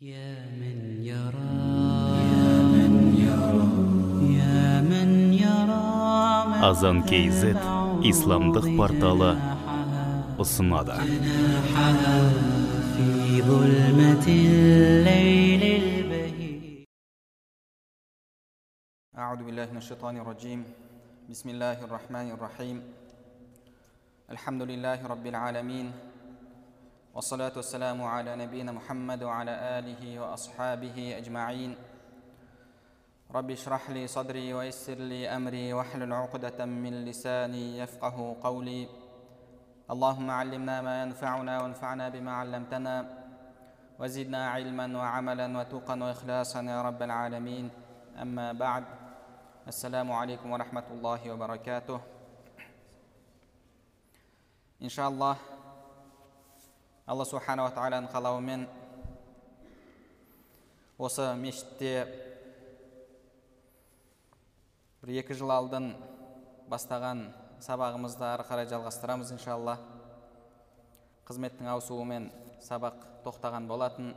يا 0.00 0.44
من 0.60 1.00
يرى 1.00 1.56
يا 2.32 2.52
من 2.74 2.92
يرى 3.16 3.68
يا 4.36 4.80
من 4.84 5.10
يرى 5.32 5.88
ما 6.52 6.56
азан 6.68 7.00
kz 7.08 7.40
исламдық 8.10 8.66
порталы 8.76 9.30
ұсынады 10.36 10.96
جناحها 11.00 12.18
في 12.92 13.08
ظلمة 13.48 14.26
الليل 14.28 15.62
البهيج 15.80 16.84
أعوذ 19.16 19.40
بالله 19.48 19.66
من 19.72 19.80
الشيطان 19.80 20.14
الرجيم 20.20 20.60
بسم 21.32 21.48
الله 21.56 21.78
الرحمن 21.88 22.26
الرحيم 22.36 22.76
الحمد 24.30 24.62
لله 24.62 24.98
رب 25.06 25.26
العالمين 25.26 25.86
والصلاة 27.13 27.51
والسلام 27.55 28.03
على 28.03 28.35
نبينا 28.35 28.71
محمد 28.71 29.23
وعلى 29.23 29.51
آله 29.79 30.19
وأصحابه 30.19 31.17
أجمعين. 31.17 31.75
رب 33.35 33.51
اشرح 33.51 33.89
لي 33.89 34.07
صدري 34.07 34.53
ويسر 34.53 34.93
لي 34.93 35.27
أمري 35.27 35.73
واحلل 35.73 36.13
عقدة 36.13 36.65
من 36.65 37.05
لساني 37.05 37.77
يفقه 37.77 38.35
قولي. 38.43 38.87
اللهم 39.91 40.31
علمنا 40.31 40.81
ما 40.81 41.01
ينفعنا 41.03 41.61
وانفعنا 41.61 42.09
بما 42.09 42.31
علمتنا 42.31 42.95
وزدنا 43.99 44.49
علما 44.49 44.97
وعملا 44.97 45.57
وتقا 45.59 46.03
وإخلاصا 46.03 46.61
يا 46.63 46.81
رب 46.81 47.01
العالمين. 47.03 47.69
أما 48.21 48.51
بعد 48.53 48.85
السلام 49.67 50.11
عليكم 50.11 50.51
ورحمة 50.51 50.87
الله 50.91 51.31
وبركاته. 51.31 51.99
إن 54.81 54.89
شاء 54.89 55.09
الله 55.09 55.35
алла 57.09 57.25
субханала 57.25 57.71
тағаланың 57.73 58.11
қалауымен 58.13 58.65
осы 61.01 61.25
мешітте 61.41 62.05
бір 65.01 65.13
екі 65.23 65.37
жыл 65.39 65.49
алдын 65.55 65.95
бастаған 66.69 67.23
сабағымызды 67.65 68.25
ары 68.25 68.45
қарай 68.45 68.69
жалғастырамыз 68.69 69.33
иншалла. 69.33 69.79
Қызметтің 71.25 71.71
ауысуымен 71.73 72.29
сабақ 72.61 73.01
тоқтаған 73.25 73.67
болатын. 73.69 74.13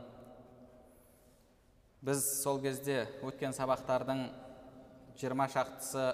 Біз 2.05 2.21
сол 2.43 2.61
кезде 2.61 3.07
өткен 3.25 3.53
сабақтардың 3.57 4.27
жиырма 5.17 5.49
шақтысы 5.49 6.07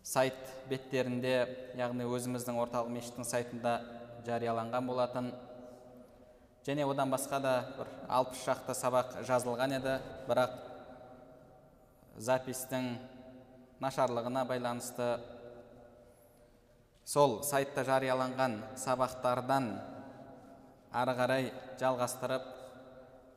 сайт 0.00 0.38
беттерінде 0.70 1.34
яғни 1.76 2.08
өзіміздің 2.08 2.60
орталық 2.64 2.92
мешіттің 2.94 3.28
сайтында 3.28 3.74
жарияланған 4.28 4.86
болатын. 4.86 5.32
Және 6.66 6.84
одан 6.84 7.10
басқа 7.10 7.40
да 7.40 7.52
бір 7.78 7.88
алпыс 8.08 8.44
шақты 8.44 8.74
сабақ 8.76 9.16
жазылған 9.28 9.74
еді. 9.78 9.94
Бірақ 10.28 10.56
запистің 12.18 12.90
нашарлығына 13.80 14.44
байланысты 14.48 15.06
сол 17.08 17.38
сайтта 17.46 17.86
жарияланған 17.88 18.58
сабақтардан 18.76 19.70
ары 20.92 21.14
қарай 21.16 21.50
жалғастырып 21.80 22.44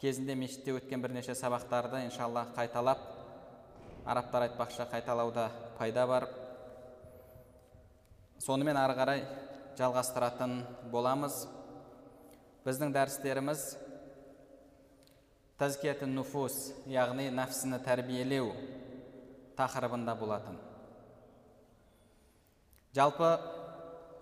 кезінде 0.01 0.35
мешітте 0.35 0.73
өткен 0.75 1.01
бірнеше 1.03 1.35
сабақтарды 1.37 2.01
иншалла 2.07 2.47
қайталап 2.57 2.99
арабтар 4.05 4.47
айтпақшы 4.49 4.89
қайталауда 4.91 5.47
пайда 5.77 6.07
бар. 6.07 6.27
Сонымен 8.39 8.77
ары 8.81 8.97
қарай 8.97 9.23
жалғастыратын 9.81 10.61
боламыз. 10.93 11.45
Біздің 12.65 12.93
дәрістеріміз 12.93 13.63
тазкиятун 15.57 16.13
нуфус 16.13 16.71
яғни 16.89 17.29
нәпсіні 17.33 17.79
тәрбиелеу 17.85 18.51
тақырыбында 19.57 20.13
болатын. 20.17 20.59
Жалпы 22.93 23.31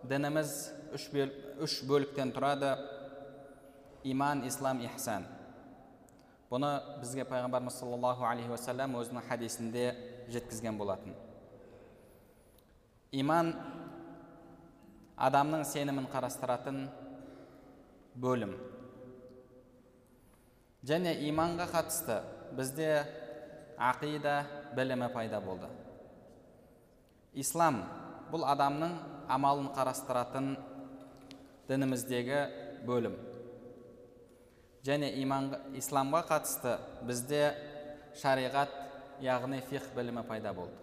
дініміз 0.07 0.53
үш, 0.95 1.09
бөл, 1.11 1.33
үш 1.63 1.79
бөліктен 1.89 2.31
тұрады. 2.35 2.75
Иман 4.07 4.45
ислам 4.47 4.79
ихсан. 4.85 5.25
Бұны 6.49 6.69
бізге 7.01 7.25
пайғамбарымыз 7.29 7.81
саллаллаху 7.81 8.23
алейхи 8.25 8.49
уассалам 8.53 8.95
өзінің 9.01 9.27
хадисінде 9.27 9.89
жеткізген 10.31 10.79
болатын. 10.79 11.17
Иман 13.11 13.51
адамның 15.19 15.65
сенімін 15.67 16.07
қарастыратын 16.11 16.85
бөлім. 18.19 18.53
Және 20.87 21.11
иманға 21.27 21.67
қатысты 21.73 22.21
бізде 22.55 22.89
ақида 23.75 24.35
білімі 24.77 25.09
пайда 25.11 25.41
болды. 25.43 25.67
Ислам 27.35 27.83
бұл 28.31 28.45
адамның 28.47 28.95
амалын 29.29 29.69
қарастыратын 29.75 30.53
дініміздегі 31.67 32.39
бөлім. 32.87 33.17
Және 34.87 35.11
иман, 35.19 35.51
исламға 35.75 36.23
қатысты 36.29 36.77
бізде 37.05 37.43
шариғат 38.21 38.71
яғни 39.21 39.59
фих 39.67 39.91
білімі 39.95 40.23
пайда 40.27 40.53
болды. 40.55 40.75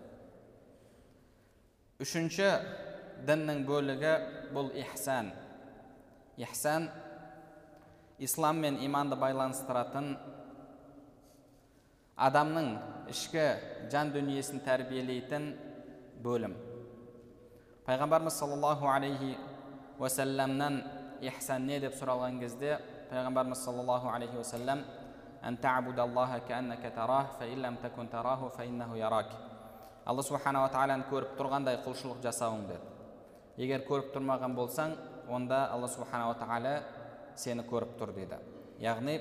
Үшінші 2.05 2.51
діннің 3.27 3.65
бөлігі 3.69 4.13
бұл 4.55 4.71
ихсан 4.77 5.31
ихсан 6.37 6.89
ислам 8.19 8.61
мен 8.65 8.79
иманды 8.85 9.17
байланыстыратын 9.21 10.17
адамның 12.29 12.69
ішкі 13.13 13.47
жан 13.93 14.13
дүниесін 14.15 14.63
тәрбиелейтін 14.67 15.51
бөлім 16.25 16.55
пайғамбарымыз 17.89 18.39
саллаллаху 18.41 18.89
алейхи 18.93 19.37
уасаламнан 19.99 20.83
ихсан 21.25 21.67
не 21.69 21.81
деп 21.81 21.97
сұралған 22.01 22.41
кезде 22.41 22.79
пайғамбарымыз 23.11 23.65
саллаллаху 23.65 24.13
алейхи 24.13 24.37
уасалам 24.37 24.85
алла 30.07 30.23
субханала 30.23 30.71
тағаланы 30.71 31.09
көріп 31.11 31.33
тұрғандай 31.39 31.81
құлшылық 31.83 32.21
жасауың 32.23 32.67
деді 32.69 32.96
егер 33.57 33.85
көріп 33.89 34.13
тұрмаған 34.15 34.55
болсаң 34.57 34.95
онда 35.33 35.67
алла 35.73 35.89
субханала 35.89 36.37
тағала 36.39 36.75
сені 37.41 37.65
көріп 37.71 37.97
тұр 38.01 38.13
деді 38.17 38.39
яғни 38.83 39.19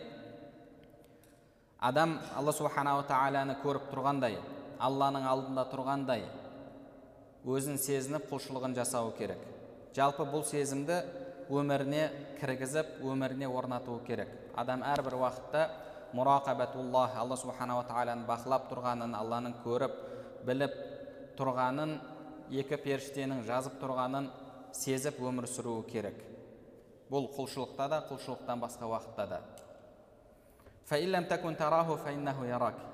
адам 1.79 2.17
алла 2.35 2.53
субханала 2.55 3.05
тағаланы 3.07 3.57
көріп 3.63 3.87
тұрғандай 3.93 4.37
алланың 4.83 5.27
алдында 5.31 5.65
тұрғандай 5.71 6.25
өзін 7.45 7.79
сезініп 7.79 8.27
құлшылығын 8.31 8.75
жасауы 8.75 9.13
керек 9.19 9.41
жалпы 9.95 10.25
бұл 10.31 10.43
сезімді 10.47 10.99
өміріне 11.53 12.09
кіргізіп 12.41 12.99
өміріне 13.05 13.47
орнатуы 13.47 14.01
керек 14.07 14.31
адам 14.57 14.83
әрбір 14.83 15.15
уақытта 15.21 15.67
мұрақабатуллах 16.17 17.15
алла 17.21 17.37
субханала 17.39 17.85
тағаланы 17.87 18.27
бақылап 18.27 18.67
тұрғанын 18.71 19.15
алланың 19.19 19.55
көріп 19.63 19.95
біліп 20.47 20.75
тұрғанын 21.39 21.95
екі 22.51 22.77
періштенің 22.77 23.43
жазып 23.47 23.79
тұрғанын 23.81 24.29
сезіп 24.75 25.19
өмір 25.23 25.47
сүруі 25.49 25.85
керек. 25.89 26.17
Бұл 27.09 27.29
құлшылықта 27.35 27.87
да 27.89 28.01
құлшылықтан 28.09 28.61
басқа 28.61 28.89
уақытта 28.89 29.27
да. 29.29 29.41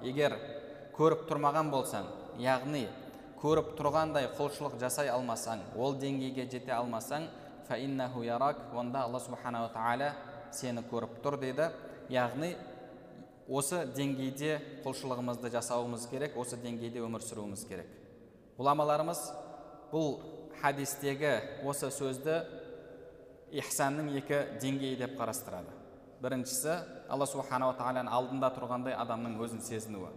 Егер 0.03 0.37
көріп 0.95 1.25
тұрмаған 1.29 1.71
болсаң 1.71 2.07
яғни 2.39 2.85
көріп 3.41 3.73
тұрғандай 3.79 4.29
құлшылық 4.37 4.77
жасай 4.79 5.09
алмасаң 5.11 5.63
ол 5.75 5.95
деңгейге 5.99 6.45
жете 6.51 6.71
алмасаң 6.75 7.27
онда 7.71 9.05
алла 9.05 9.19
субханала 9.19 9.71
тағала 9.73 10.11
сені 10.51 10.83
көріп 10.91 11.21
тұр 11.23 11.39
дейді 11.39 11.69
яғни 12.11 12.55
осы 13.47 13.85
деңгейде 13.95 14.59
құлшылығымызды 14.85 15.51
жасауымыз 15.55 16.07
керек 16.11 16.37
осы 16.37 16.59
деңгейде 16.59 16.99
өмір 17.03 17.23
сүруіміз 17.23 17.65
керек. 17.67 18.00
Ғұламаларымыз 18.59 19.21
бұл 19.91 20.17
хадистегі 20.61 21.35
осы 21.67 21.91
сөзді 21.93 22.41
ихсанның 23.61 24.11
екі 24.21 24.41
деңгейі 24.61 24.99
деп 25.01 25.15
қарастырады 25.19 25.73
біріншісі 26.21 26.75
алла 27.11 27.27
субханала 27.27 27.75
тағаланың 27.79 28.13
алдында 28.15 28.51
тұрғандай 28.55 28.95
адамның 28.95 29.39
өзін 29.43 29.63
сезінуі 29.65 30.11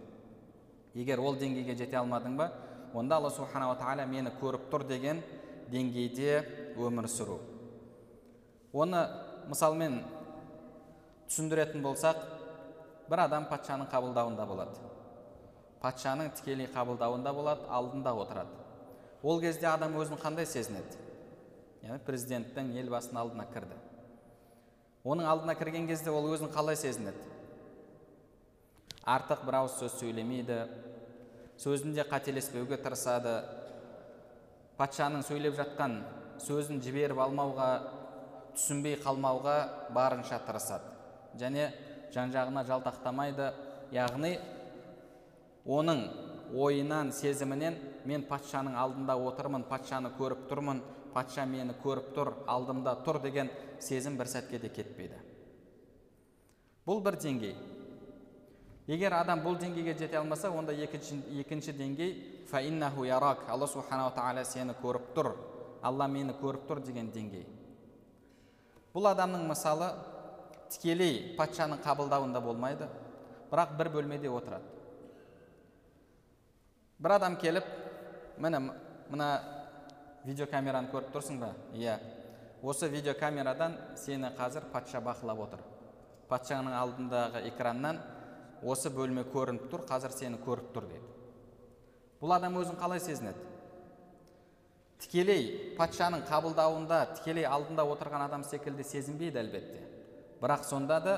егер 0.95 1.19
ол 1.19 1.35
деңгейге 1.39 1.75
жете 1.79 1.99
алмадың 1.99 2.37
ба 2.39 2.51
онда 2.93 3.17
алла 3.19 3.31
субханала 3.33 3.75
тағала 3.79 4.05
мені 4.07 4.31
көріп 4.39 4.69
тұр 4.71 4.85
деген 4.87 5.23
деңгейде 5.71 6.37
өмір 6.77 7.09
сүру 7.11 7.39
оны 8.71 9.01
мысалмен 9.49 10.01
түсіндіретін 11.27 11.83
болсақ 11.83 12.21
бір 13.09 13.25
адам 13.25 13.49
патшаның 13.49 13.89
қабылдауында 13.91 14.45
болады 14.47 14.94
патшаның 15.85 16.31
тікелей 16.39 16.67
қабылдауында 16.73 17.33
болады 17.37 17.67
алдында 17.69 18.13
отырады. 18.17 18.63
Ол 19.21 19.41
кезде 19.41 19.67
адам 19.69 19.93
өзін 20.01 20.17
қандай 20.17 20.47
сезінеді? 20.49 20.97
Яғни 21.85 22.01
президенттің 22.07 22.71
елбасының 22.81 23.21
алдына 23.21 23.45
кірді. 23.53 23.77
Оның 25.05 25.29
алдына 25.29 25.53
кірген 25.57 25.85
кезде 25.85 26.09
ол 26.09 26.25
өзін 26.33 26.49
қалай 26.53 26.77
сезінеді? 26.81 27.21
Артық 29.05 29.43
бір 29.45 29.59
ауыз 29.59 29.75
сөз 29.77 29.99
сөйлемейді 29.99 30.63
сөзінде 31.61 32.07
қателеспеуге 32.09 32.79
тырысады. 32.81 33.35
Патшаның 34.79 35.21
сөйлеп 35.27 35.53
жатқан 35.59 35.99
сөзін 36.41 36.81
жіберіп 36.81 37.21
алмауға 37.21 37.69
түсінбей 38.57 38.97
қалмауға 39.03 39.55
барынша 39.93 40.41
тырысады. 40.47 40.89
Және 41.37 41.69
жан 42.15 42.33
жағына 42.33 42.65
жалтақтамайды. 42.65 43.53
Яғни 43.93 44.39
оның 45.65 46.05
ойынан 46.53 47.11
сезімінен 47.11 47.77
мен 48.05 48.25
патшаның 48.29 48.75
алдында 48.77 49.15
отырмын 49.17 49.65
патшаны 49.69 50.11
көріп 50.19 50.45
тұрмын 50.49 50.81
патша 51.13 51.45
мені 51.49 51.73
көріп 51.83 52.11
тұр 52.15 52.33
алдымда 52.51 52.97
тұр 53.05 53.21
деген 53.23 53.49
сезім 53.79 54.17
бір 54.19 54.29
сәтке 54.29 54.59
де 54.59 54.69
кетпейді. 54.69 55.17
Бұл 56.85 57.01
бір 57.01 57.17
деңгей. 57.17 57.55
Егер 58.85 59.15
адам 59.17 59.41
бұл 59.41 59.57
деңгейге 59.57 59.95
жете 59.97 60.19
алмаса 60.19 60.51
онда 60.53 60.73
екінші, 60.73 61.17
екінші 61.41 61.73
деңгей 61.73 62.11
фаиннаху 62.51 63.07
ярак 63.07 63.47
алла 63.49 63.65
субханала 63.67 64.13
тағала 64.13 64.43
сені 64.45 64.75
көріп 64.83 65.09
тұр 65.15 65.31
алла 65.81 66.07
мені 66.07 66.35
көріп 66.41 66.67
тұр 66.69 66.83
деген 66.85 67.09
деңгей. 67.15 67.47
Бұл 68.93 69.09
адамның 69.09 69.47
мысалы 69.49 69.89
тікелей 70.69 71.35
патшаның 71.39 71.81
қабылдауында 71.81 72.43
болмайды 72.43 72.91
бірақ 73.49 73.77
бір 73.79 73.89
бөлмеде 73.97 74.29
отырады. 74.29 74.74
Бір 76.99 77.15
адам 77.17 77.37
келіп 77.37 77.65
міне 78.37 78.61
мына 79.09 79.29
видеокамераны 80.25 80.89
көріп 80.93 81.11
тұрсың 81.13 81.39
ба? 81.39 81.53
Иә. 81.73 81.99
Осы 82.63 82.89
видеокамерадан 82.89 83.75
сені 83.99 84.31
қазір 84.37 84.69
патша 84.73 85.01
бақылап 85.03 85.43
отыр. 85.47 85.65
Патшаның 86.29 86.73
алдындағы 86.73 87.45
экраннан 87.51 87.99
осы 88.63 88.89
бөлме 88.89 89.27
көрініп 89.33 89.69
тұр 89.69 89.85
қазір 89.89 90.15
сені 90.15 90.39
көріп 90.41 90.71
тұр 90.73 90.87
дейді 90.89 91.11
бұл 92.25 92.33
адам 92.33 92.55
өзін 92.57 92.77
қалай 92.79 93.01
сезінеді? 93.03 93.37
Тікелей 95.03 95.75
патшаның 95.77 96.23
қабылдауында 96.25 97.01
тікелей 97.19 97.45
алдында 97.45 97.83
отырған 97.91 98.23
адам 98.25 98.45
секілді 98.47 98.85
сезінбейді 98.87 99.41
әлбетте. 99.43 99.83
Бірақ 100.41 100.63
сонда 100.65 100.97
да 101.03 101.15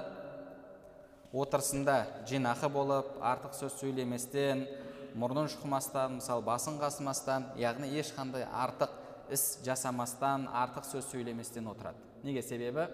отырысында 1.31 2.25
жинақы 2.27 2.69
болып 2.73 3.13
артық 3.21 3.55
сөз 3.55 3.77
сөйлеместен 3.79 4.65
мұрнын 5.17 5.49
шұқымастан 5.49 6.19
мысалы 6.19 6.45
басын 6.45 6.77
қасымастан 6.81 7.51
яғни 7.57 7.89
ешқандай 7.97 8.45
артық 8.45 8.91
іс 9.33 9.57
жасамастан 9.65 10.45
артық 10.53 10.85
сөз 10.85 11.09
сөйлеместен 11.09 11.67
отырады. 11.71 11.97
Неге 12.23 12.43
себебі? 12.43 12.87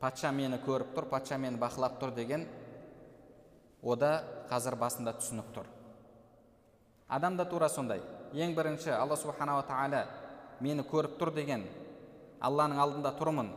Патша 0.00 0.32
мені 0.32 0.60
көріп 0.62 0.94
тұр 0.96 1.08
патша 1.10 1.38
мені 1.38 1.58
бақылап 1.58 1.98
тұр 2.00 2.14
деген 2.14 2.46
ода 3.82 4.22
қазір 4.50 4.78
басында 4.78 5.16
түсінік 5.18 5.52
тұр. 5.54 5.66
Адам 7.08 7.36
да 7.36 7.44
тура 7.44 7.68
сондай. 7.68 8.00
Ең 8.32 8.54
бірінші 8.56 8.94
алла 8.94 9.16
субханала 9.18 9.66
тағала 9.66 10.06
мені 10.60 10.86
көріп 10.86 11.18
тұр 11.20 11.34
деген 11.34 11.66
алланың 12.40 12.78
алдында 12.78 13.12
тұрмын 13.18 13.50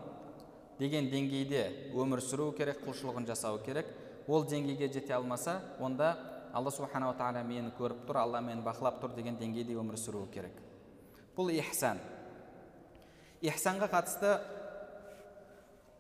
деген 0.80 1.09
деңгейде 1.09 1.92
өмір 1.94 2.21
сүру 2.25 2.51
керек 2.57 2.81
құлшылығын 2.86 3.30
жасау 3.30 3.62
керек. 3.63 3.88
Ол 4.27 4.44
деңгейге 4.50 4.89
жете 4.92 5.13
алмаса 5.13 5.62
онда 5.80 6.15
алла 6.56 6.72
субханала 6.72 7.16
тағала 7.19 7.44
мені 7.44 7.74
көріп 7.78 8.06
тұр 8.07 8.22
алла 8.22 8.42
мені 8.42 8.63
бақылап 8.63 9.02
тұр 9.02 9.16
деген 9.18 9.36
деңгейде 9.40 9.75
өмір 9.75 10.00
сүруі 10.00 10.30
керек 10.34 10.60
бұл 11.36 11.52
ихсан 11.52 12.00
ихсанға 13.44 13.90
қатысты 13.92 14.38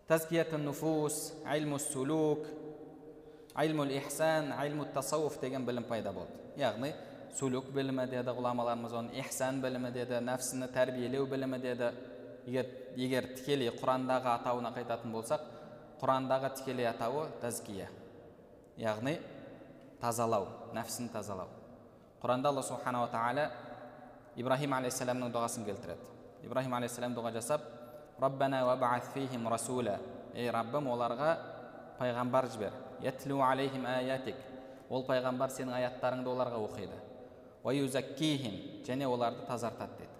тазкиятун 0.07 0.63
нуфус 0.63 1.33
айлму 1.45 1.79
сулук 1.79 2.47
айлмул 3.53 3.91
ихсан 3.91 4.53
айлму 4.55 4.87
тасауф 4.95 5.39
деген 5.41 5.65
білім 5.67 5.83
пайда 5.89 6.15
болды 6.15 6.61
яғни 6.61 6.93
сулук 7.35 7.67
білімі 7.75 8.07
деді 8.07 8.31
ғұламаларымыз 8.37 8.95
оны 8.95 9.19
ихсан 9.19 9.59
білімі 9.63 9.91
деді 9.91 10.23
нәпсіні 10.23 10.71
тәрбиелеу 10.71 11.27
білімі 11.27 11.59
деді 11.59 11.91
егер, 12.47 12.71
егер 12.95 13.27
тікелей 13.35 13.73
құрандағы 13.75 14.31
атауына 14.37 14.71
қайтатын 14.75 15.11
болсақ 15.11 15.43
құрандағы 15.99 16.53
тікелей 16.59 16.87
атауы 16.87 17.27
тазкия 17.41 17.89
яғни 18.79 19.17
тазалау 20.05 20.45
нәпсіні 20.77 21.09
тазалау. 21.09 21.49
Құранда 22.21 22.51
алла 22.53 22.61
субханала 22.63 23.09
тағала 23.09 23.49
ибраһим 24.37 24.77
алейхисаламның 24.77 25.33
дұғасын 25.33 25.65
келтіреді. 25.65 26.13
Ибраһим 26.45 26.77
алейхисалам 26.77 27.17
дұға 27.17 27.33
жасап 27.33 27.65
раббана 28.19 29.01
фихим 29.13 29.47
расула 29.47 29.99
ей 30.35 30.49
раббым 30.51 30.87
оларға 30.91 31.37
пайғамбар 31.99 32.47
жібер 32.51 32.71
ятлу 33.03 33.41
алейхим 33.43 33.85
аятик 33.85 34.35
ол 34.89 35.03
пайғамбар 35.07 35.49
сенің 35.51 35.75
аяттарыңды 35.79 36.29
оларға 36.31 36.59
оқиды 36.63 36.97
және 38.85 39.07
оларды 39.07 39.45
тазартады 39.47 39.97
дейді 39.99 40.11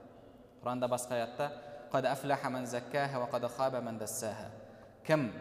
құранда 0.64 0.88
басқа 0.90 1.16
аятта 1.16 1.52
кім 5.06 5.32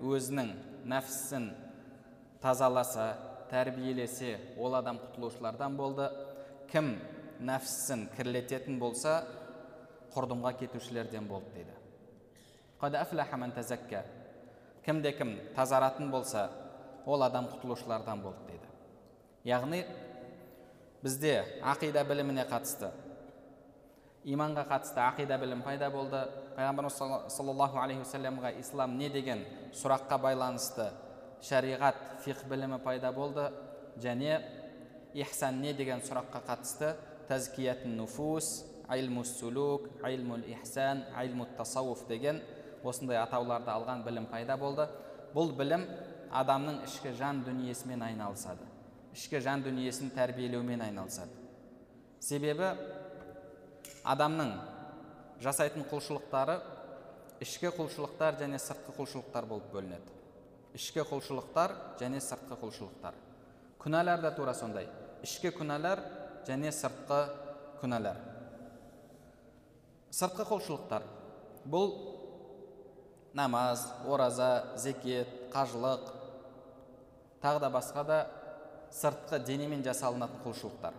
өзінің 0.00 0.54
нәпсісін 0.88 1.50
тазаласа 2.40 3.29
тәрбиелесе 3.50 4.38
ол 4.58 4.74
адам 4.78 4.98
құтылушылардан 5.02 5.76
болды. 5.76 6.08
Кім 6.70 6.94
нәпсісін 7.42 8.08
кірлететін 8.16 8.78
болса 8.78 9.24
құрдымға 10.14 10.54
кетушілерден 10.60 11.26
болды 11.28 11.50
дейді. 11.54 11.74
Кімде 14.84 15.12
кім 15.12 15.36
тазаратын 15.56 16.10
болса 16.10 16.50
ол 17.06 17.22
адам 17.22 17.46
құтылушылардан 17.52 18.22
болды 18.22 18.46
дейді. 18.48 18.66
Яғни 19.44 19.84
бізде 21.02 21.44
ақида 21.62 22.04
біліміне 22.08 22.46
қатысты 22.48 22.90
иманға 24.24 24.66
қатысты 24.68 25.00
ақида 25.00 25.38
білім 25.40 25.62
пайда 25.64 25.90
болды. 25.90 26.24
Пайғамбарымыз 26.56 26.96
саллаллаху 27.32 27.78
алейхи 27.80 28.02
уассаламға 28.02 28.52
ислам 28.60 28.98
не 28.98 29.08
деген 29.08 29.44
сұраққа 29.72 30.18
байланысты 30.20 30.90
шариғат 31.42 32.22
фиқ 32.24 32.44
білімі 32.50 32.80
пайда 32.84 33.12
болды 33.12 33.48
және 34.00 34.40
ихсан 35.14 35.60
не 35.60 35.74
деген 35.74 36.02
сұраққа 36.04 36.42
қатысты 36.46 36.94
тазкият 37.28 37.84
нуфус 37.84 38.64
айлму 38.88 39.24
сулук 39.24 39.88
айлмул 40.02 40.42
ихсан 40.46 41.04
айлму 41.16 41.46
тасауф 41.56 42.06
деген 42.08 42.40
осындай 42.84 43.20
атауларды 43.20 43.70
алған 43.70 44.04
білім 44.04 44.26
пайда 44.30 44.56
болды. 44.56 44.88
Бұл 45.34 45.52
білім 45.54 45.86
адамның 46.32 46.82
ішкі 46.86 47.12
жан 47.18 47.44
дүниесімен 47.46 48.02
айналысады 48.02 48.70
ішкі 49.14 49.40
жан 49.42 49.62
дүниесін 49.64 50.12
тәрбиелеумен 50.14 50.82
айналысады. 50.84 51.34
Себебі 52.22 52.68
адамның 54.06 54.52
жасайтын 55.42 55.86
құлшылықтары 55.90 56.60
ішкі 57.42 57.72
құлшылықтар 57.74 58.38
және 58.42 58.60
сыртқы 58.62 58.94
құлшылықтар 58.98 59.48
болып 59.50 59.70
бөлінеді. 59.72 60.19
Ішкі 60.76 61.04
құлшылықтар 61.08 61.74
және 62.00 62.20
сыртқы 62.22 62.58
құлшылықтар 62.60 63.14
күнәлар 63.82 64.20
да 64.22 64.30
тура 64.36 64.54
сондай 64.54 64.88
ішкі 65.24 65.50
күнәлар 65.56 66.02
және 66.46 66.70
сыртқы 66.74 67.20
күнәлар 67.80 68.20
сыртқы 70.14 70.46
құлшылықтар 70.50 71.06
бұл 71.70 71.92
намаз 73.34 73.86
ораза 74.06 74.76
зекет 74.76 75.28
қажылық 75.54 76.10
тағы 77.42 77.60
да 77.60 77.70
басқа 77.70 78.04
да 78.04 78.18
сыртқы 78.94 79.42
денемен 79.46 79.82
жасалынатын 79.86 80.42
құлшылықтар 80.44 80.94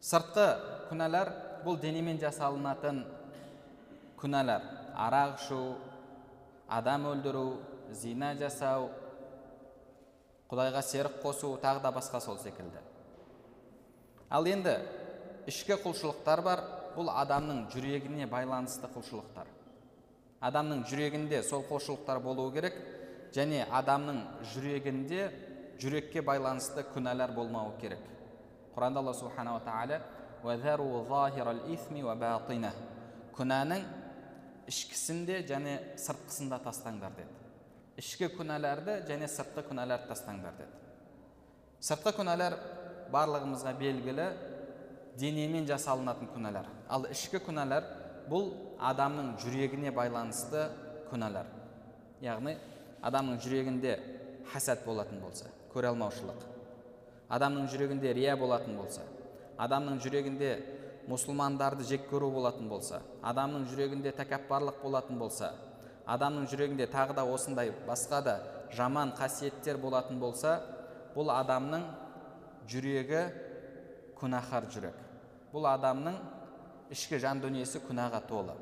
сыртқы 0.00 0.46
күнәлар 0.90 1.32
бұл 1.64 1.80
денемен 1.80 2.20
жасалынатын 2.20 3.02
күнәлар 4.20 4.62
арақ 4.96 5.36
ішу 5.40 5.60
адам 6.68 7.06
өлдіру 7.12 7.46
зина 7.92 8.34
жасау 8.38 8.88
құдайға 10.50 10.82
серік 10.82 11.20
қосу 11.22 11.54
тағы 11.60 11.82
да 11.84 11.92
басқа 11.92 12.20
сол 12.20 12.38
секілді. 12.40 12.80
Ал 14.30 14.46
енді 14.48 14.78
ішкі 15.48 15.78
құлшылықтар 15.84 16.42
бар 16.44 16.62
бұл 16.96 17.10
адамның 17.12 17.68
жүрегіне 17.72 18.26
байланысты 18.28 18.88
құлшылықтар. 18.94 19.46
Адамның 20.40 20.84
жүрегінде 20.88 21.42
сол 21.42 21.64
құлшылықтар 21.68 22.20
болуы 22.24 22.52
керек 22.54 22.76
және 23.34 23.64
адамның 23.70 24.22
жүрегінде 24.52 25.30
жүрекке 25.80 26.22
байланысты 26.22 26.84
күнәлар 26.94 27.32
болмауы 27.36 27.76
керек. 27.80 28.02
Құранда 28.74 29.02
алла 29.02 29.14
субханала 29.14 29.60
тағала 29.64 30.00
күнәнің 33.38 33.82
ішкісін 34.68 35.24
де 35.26 35.38
және 35.46 35.78
сыртқысын 35.96 36.50
да 36.50 36.58
тастаңдар 36.62 37.14
деді. 37.16 37.37
Ішкі 37.98 38.28
күнәларды 38.36 39.00
және 39.08 39.26
сыртқы 39.30 39.64
күнәларды 39.68 40.06
тастаңдар 40.12 40.54
деді 40.58 40.76
сыртқы 41.88 42.14
күнәлар 42.20 42.54
барлығымызға 43.12 43.72
белгілі 43.80 44.26
денемен 45.18 45.66
жасалынатын 45.66 46.30
күнәлар 46.34 46.68
ал 46.94 47.08
ішкі 47.10 47.40
күнәлар 47.46 47.86
бұл 48.30 48.52
адамның 48.90 49.34
жүрегіне 49.42 49.90
байланысты 49.96 50.68
күнәлар 51.10 51.50
яғни 52.22 52.54
адамның 53.08 53.40
жүрегінде 53.42 53.94
хасад 54.52 54.84
болатын 54.86 55.20
болса 55.22 55.50
көре 55.74 55.90
алмаушылық 55.90 56.44
адамның 57.34 57.68
жүрегінде 57.72 58.14
рия 58.14 58.36
болатын 58.38 58.78
болса 58.78 59.02
адамның 59.58 59.98
жүрегінде 60.04 60.52
мұсылмандарды 61.10 61.86
жек 61.88 62.06
көру 62.12 62.30
болатын 62.32 62.68
болса 62.70 63.00
адамның 63.26 63.66
жүрегінде 63.70 64.12
тәкаппарлық 64.18 64.82
болатын 64.82 65.18
болса 65.18 65.52
адамның 66.08 66.48
жүрегінде 66.48 66.86
тағы 66.88 67.16
да 67.18 67.24
осындай 67.28 67.72
басқа 67.86 68.22
да 68.24 68.34
жаман 68.72 69.12
қасиеттер 69.18 69.78
болатын 69.80 70.20
болса 70.20 70.58
бұл 71.14 71.32
адамның 71.34 71.84
жүрегі 72.68 73.22
күнәһар 74.18 74.68
жүрек. 74.72 74.96
Бұл 75.52 75.68
адамның 75.70 76.18
ішкі 76.92 77.20
жан 77.22 77.40
дүниесі 77.42 77.80
күнәға 77.84 78.22
толы. 78.28 78.56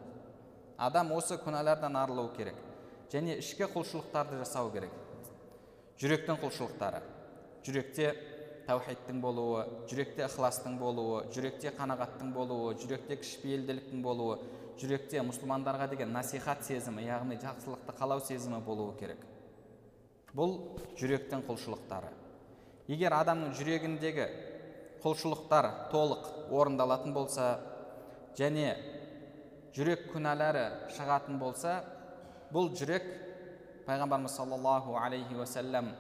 Адам 0.79 1.13
осы 1.17 1.39
күнәлардан 1.41 1.97
арылу 1.99 2.29
керек 2.37 2.59
және 3.13 3.39
ішкі 3.41 3.69
құлшылықтарды 3.73 4.41
жасау 4.43 4.71
керек. 4.75 4.91
Жүректің 6.01 6.41
құлшылықтары. 6.43 7.01
Жүректе 7.65 8.11
тәухидтің 8.67 9.21
болуы 9.23 9.63
жүректе 9.89 10.27
ықыластың 10.27 10.77
болуы 10.81 11.23
жүректе 11.35 11.71
қанағаттың 11.79 12.33
болуы 12.35 12.75
жүректе 12.83 13.17
кішіпейілділіктің 13.23 14.03
болуы 14.03 14.39
жүректе 14.81 15.23
мұсылмандарға 15.25 15.89
деген 15.93 16.13
насихат 16.13 16.65
сезімі 16.67 17.05
яғни 17.07 17.39
жақсылықты 17.41 17.95
қалау 17.97 18.21
сезімі 18.25 18.61
болуы 18.65 18.97
керек. 19.01 19.23
Бұл 20.37 20.59
жүректің 21.01 21.47
құлшылықтары. 21.47 22.11
Егер 22.93 23.17
адамның 23.17 23.55
жүрегіндегі 23.57 24.27
құлшылықтар 25.03 25.71
толық 25.93 26.29
орындалатын 26.53 27.15
болса 27.17 27.49
және 28.39 28.75
жүрек 29.77 30.07
күнәлары 30.13 30.67
шығатын 30.97 31.41
болса 31.41 31.79
бұл 32.53 32.71
жүрек 32.77 33.07
пайғамбарымыз 33.87 34.37
саллаллаху 34.37 34.97
алейхи 35.01 35.37
уасалам 35.39 35.93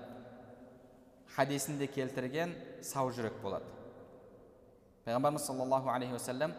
хадисінде 1.37 1.87
келтірген 1.87 2.55
сау 2.83 3.11
жүрек 3.11 3.41
болады. 3.43 3.67
Пайғамбарымыз 5.05 5.47
саллаллаху 5.47 5.91
алейхи 5.93 6.17
уасалам 6.17 6.55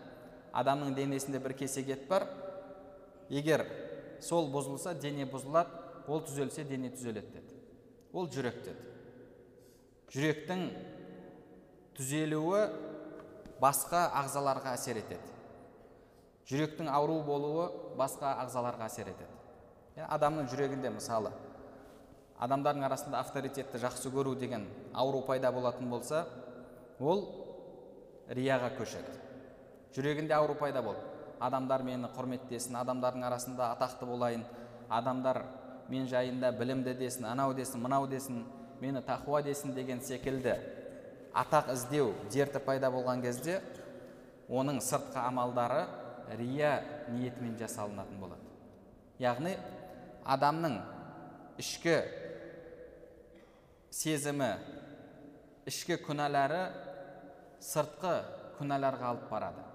адамның 0.53 0.95
денесінде 0.95 1.39
бір 1.43 1.53
кесек 1.57 1.89
ет 1.89 2.07
бар. 2.07 2.27
Егер 3.29 3.65
сол 4.23 4.51
бұзылса 4.53 4.93
дене 4.95 5.27
бұзылады 5.29 6.07
ол 6.07 6.21
түзелсе 6.23 6.63
дене 6.63 6.91
түзеледі 6.93 7.33
деді. 7.33 7.57
Ол 8.13 8.29
жүрек 8.31 8.61
деді. 8.63 8.85
Жүректің 10.13 10.67
түзелуі 11.97 12.61
басқа 13.59 14.05
ағзаларға 14.21 14.77
әсер 14.77 15.01
етеді. 15.01 15.33
Жүректің 16.47 16.87
ауру 16.93 17.19
болуы 17.27 17.67
басқа 17.99 18.37
ағзаларға 18.45 18.87
әсер 18.87 19.11
етеді. 19.11 19.33
Адамның 20.07 20.47
жүрегінде 20.51 20.93
мысалы 20.93 21.33
адамдардың 22.37 22.85
арасында 22.85 23.19
авторитетті 23.23 23.79
жақсы 23.81 24.11
көру 24.13 24.35
деген 24.37 24.67
ауру 24.93 25.23
пайда 25.25 25.49
болатын 25.51 25.89
болса 25.89 26.27
ол 26.99 27.23
рияға 28.29 28.69
көшеді. 28.77 29.26
Жүрегінде 29.95 30.33
ауру 30.33 30.55
пайда 30.55 30.81
болды 30.81 31.17
адамдар 31.39 31.83
мені 31.85 32.09
құрметтесін 32.15 32.77
адамдардың 32.81 33.25
арасында 33.27 33.71
атақты 33.75 34.07
болайын. 34.09 34.43
Адамдар 34.89 35.43
мен 35.89 36.07
жайында 36.09 36.51
білімді 36.55 36.93
десін 36.97 37.27
анау 37.29 37.53
десін 37.53 37.81
мынау 37.83 38.07
десін 38.07 38.43
мені 38.81 39.01
тақуа 39.05 39.43
десін 39.43 39.73
деген 39.75 40.01
секілді. 40.01 40.57
Атақ 41.33 41.73
іздеу 41.73 42.13
дерті 42.33 42.59
пайда 42.65 42.89
болған 42.91 43.21
кезде 43.21 43.61
оның 44.49 44.81
сыртқы 44.81 45.21
амалдары 45.21 45.85
рия 46.39 46.81
ниетімен 47.11 47.57
жасалынатын 47.59 48.19
болады. 48.19 48.41
Яғни 49.19 49.57
адамның 50.25 50.79
ішкі 51.61 51.99
сезімі 53.91 54.55
ішкі 55.67 55.99
күнәлары 56.07 56.67
сыртқы 57.61 58.17
күнәларға 58.57 59.13
алып 59.13 59.29
барады. 59.29 59.66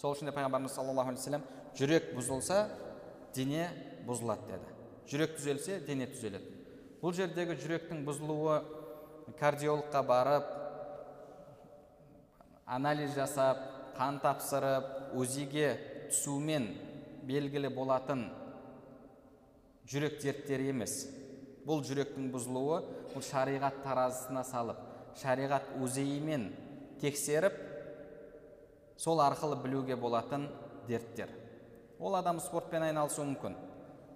Сол 0.00 0.14
үшін 0.14 0.30
де 0.30 0.32
пайғамбарымыз 0.32 0.72
саллаллаху 0.72 1.12
алейхи 1.12 1.20
вассалам 1.20 1.42
жүрек 1.76 2.14
бұзылса 2.16 2.62
дене 3.36 3.68
бұзылады 4.08 4.48
деді. 4.48 4.70
Жүрек 5.10 5.36
түзелсе 5.36 5.80
дене 5.84 6.06
түзеледі 6.08 6.56
бұл 7.00 7.14
жердегі 7.16 7.56
жүректің 7.60 8.02
бұзылуы 8.04 8.58
кардиологқа 9.40 10.02
барып 10.04 10.48
анализ 12.68 13.14
жасап 13.16 13.62
қан 13.96 14.20
тапсырып 14.24 15.14
узиге 15.16 15.72
түсумен 16.10 16.68
белгілі 17.28 17.70
болатын 17.72 18.26
жүрек 19.90 20.20
дерттері 20.22 20.70
емес. 20.70 21.02
Бұл 21.66 21.82
жүректің 21.84 22.30
бұзылуы 22.32 22.80
бұл 23.14 23.24
шариғат 23.24 23.82
таразысына 23.84 24.44
салып 24.48 24.80
шариғат 25.20 25.72
өзейімен 25.82 26.50
тексеріп 27.00 27.56
сол 29.00 29.20
арқылы 29.24 29.56
білуге 29.62 29.96
болатын 29.96 30.48
дерттер. 30.88 31.30
Ол 31.98 32.16
адам 32.18 32.40
спортпен 32.40 32.84
айналысуы 32.84 33.24
мүмкін. 33.30 33.56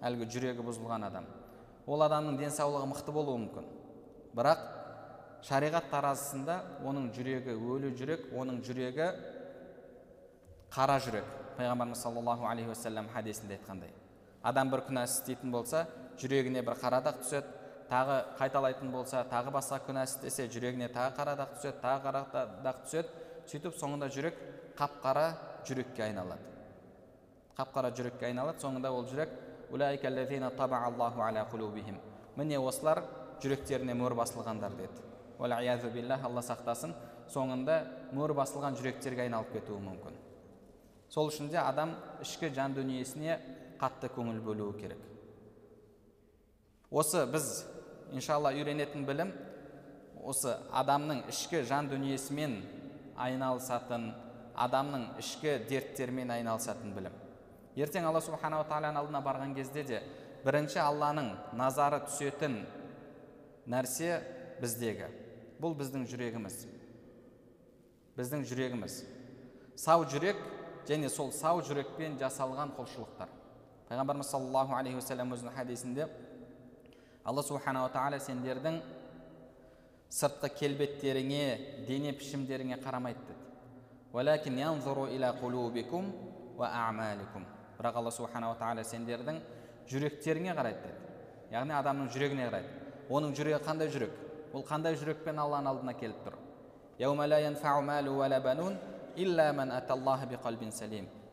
Әлгі 0.05 0.29
жүрегі 0.29 0.65
бұзылған 0.67 1.07
адам. 1.09 1.25
Ол 1.87 2.05
адамның 2.05 2.37
денсаулығы 2.37 2.91
мықты 2.91 3.13
болуы 3.13 3.39
мүмкін. 3.47 3.69
Бірақ 4.37 4.61
шариғат 5.49 5.89
таразысында 5.93 6.59
оның 6.85 7.11
жүрегі 7.17 7.57
өлі 7.57 7.95
жүрек 7.97 8.29
оның 8.37 8.61
жүрегі 8.65 9.09
қара 10.75 10.99
жүрек. 11.01 11.25
Пайғамбарымыз 11.57 12.05
саллаллаху 12.05 12.49
алейхи 12.51 12.69
уассалам 12.69 13.09
хадисінде 13.15 13.57
айтқандай. 13.57 13.93
Адам 14.43 14.69
бір 14.73 14.85
күнә 14.89 15.05
істейтін 15.09 15.53
болса 15.53 15.87
жүрегіне 16.21 16.65
бір 16.67 16.77
қара 16.81 17.01
дақ 17.05 17.23
түседі. 17.23 17.61
Тағы 17.89 18.17
қайталайтын 18.41 18.91
болса 18.91 19.23
тағы 19.31 19.53
басқа 19.55 19.79
күнә 19.87 20.05
істесе 20.09 20.49
жүрегіне 20.49 20.89
тағы 20.93 21.15
қара 21.17 21.37
дақ 21.39 21.57
түседі 21.57 21.81
тағы 21.85 22.05
қара 22.09 22.25
дақ 22.65 22.83
түседі. 22.85 23.09
Сөйтіп 23.45 23.77
соңында 23.77 24.09
жүрек 24.09 24.41
қап 24.79 25.01
қара 25.03 25.27
жүрекке 25.67 26.03
айналады 26.09 26.43
қап 27.57 27.73
қара 27.75 27.91
жүрекке 27.95 28.29
айналады 28.31 28.61
соңында 28.63 28.91
ол 28.91 29.07
жүрек 29.07 29.31
міне 32.37 32.59
осылар 32.59 33.03
жүректеріне 33.43 33.95
мөр 33.95 34.15
басылғандар 34.19 34.73
деді 34.79 35.91
билlah 35.95 36.25
алла 36.25 36.43
сақтасын 36.43 36.95
соңында 37.31 37.77
мөр 38.13 38.35
басылған 38.35 38.77
жүректерге 38.79 39.27
айналып 39.27 39.53
кетуі 39.55 39.81
мүмкін 39.83 40.19
сол 41.11 41.31
үшін 41.31 41.51
де 41.51 41.59
адам 41.59 41.95
ішкі 42.23 42.51
жан 42.55 42.75
дүниесіне 42.75 43.39
қатты 43.81 44.11
көңіл 44.17 44.41
бөлуі 44.43 44.75
керек 44.81 44.99
осы 46.91 47.25
біз 47.31 47.65
иншалла 48.13 48.53
үйренетін 48.55 49.07
білім 49.07 49.33
осы 50.25 50.57
адамның 50.73 51.25
ішкі 51.31 51.63
жан 51.69 51.89
дүниесімен 51.91 52.61
айналысатын 53.27 54.13
адамның 54.55 55.07
ішкі 55.19 55.59
дерттермен 55.69 56.31
айналысатын 56.35 56.95
білім. 56.95 57.15
Ертең 57.75 58.07
алла 58.07 58.21
субханала 58.23 58.67
тағаланың 58.69 59.01
алдына 59.03 59.21
барған 59.25 59.55
кезде 59.57 59.83
де 59.83 60.01
бірінші 60.45 60.79
алланың 60.85 61.33
назары 61.59 62.01
түсетін 62.07 62.61
нәрсе 63.67 64.21
біздегі. 64.61 65.11
Бұл 65.61 65.75
біздің 65.79 66.07
жүрегіміз. 66.11 66.59
Біздің 68.19 68.45
жүрегіміз. 68.47 69.01
Сау 69.81 70.05
жүрек 70.07 70.39
және 70.87 71.11
сол 71.11 71.33
сау 71.35 71.63
жүрекпен 71.67 72.19
жасалған 72.21 72.75
құлшылықтар. 72.77 73.31
Пайғамбарымыз 73.89 74.31
саллаллаху 74.31 74.77
алейхи 74.79 75.01
уассалам 75.01 75.35
өзінің 75.35 75.57
хадисінде 75.57 76.07
алла 77.25 77.43
субханала 77.43 77.91
тағала 77.93 78.21
сендердің 78.23 78.79
сыртқы 80.15 80.51
келбеттеріңе 80.61 81.87
дене 81.89 82.13
пішімдеріңе 82.15 82.79
қарамайды 82.85 83.25
деді. 83.27 83.54
Бірақ 87.81 87.97
алла 87.99 88.13
субханала 88.15 88.55
тағала 88.61 88.85
сендердің 88.87 89.41
жүректеріңе 89.91 90.55
қарайды 90.55 90.85
деді. 90.85 91.01
Яғни 91.51 91.75
адамның 91.75 92.13
жүрегіне 92.15 92.47
қарайды. 92.47 92.69
Оның 93.11 93.35
жүрегі 93.35 93.59
қандай 93.67 93.91
жүрек? 93.91 94.13
Ол 94.55 94.63
қандай 94.69 94.95
жүрекпен 95.01 95.41
алланың 95.43 95.73
алдына 95.73 95.97
келіп 95.99 96.21
тұр? 96.29 96.37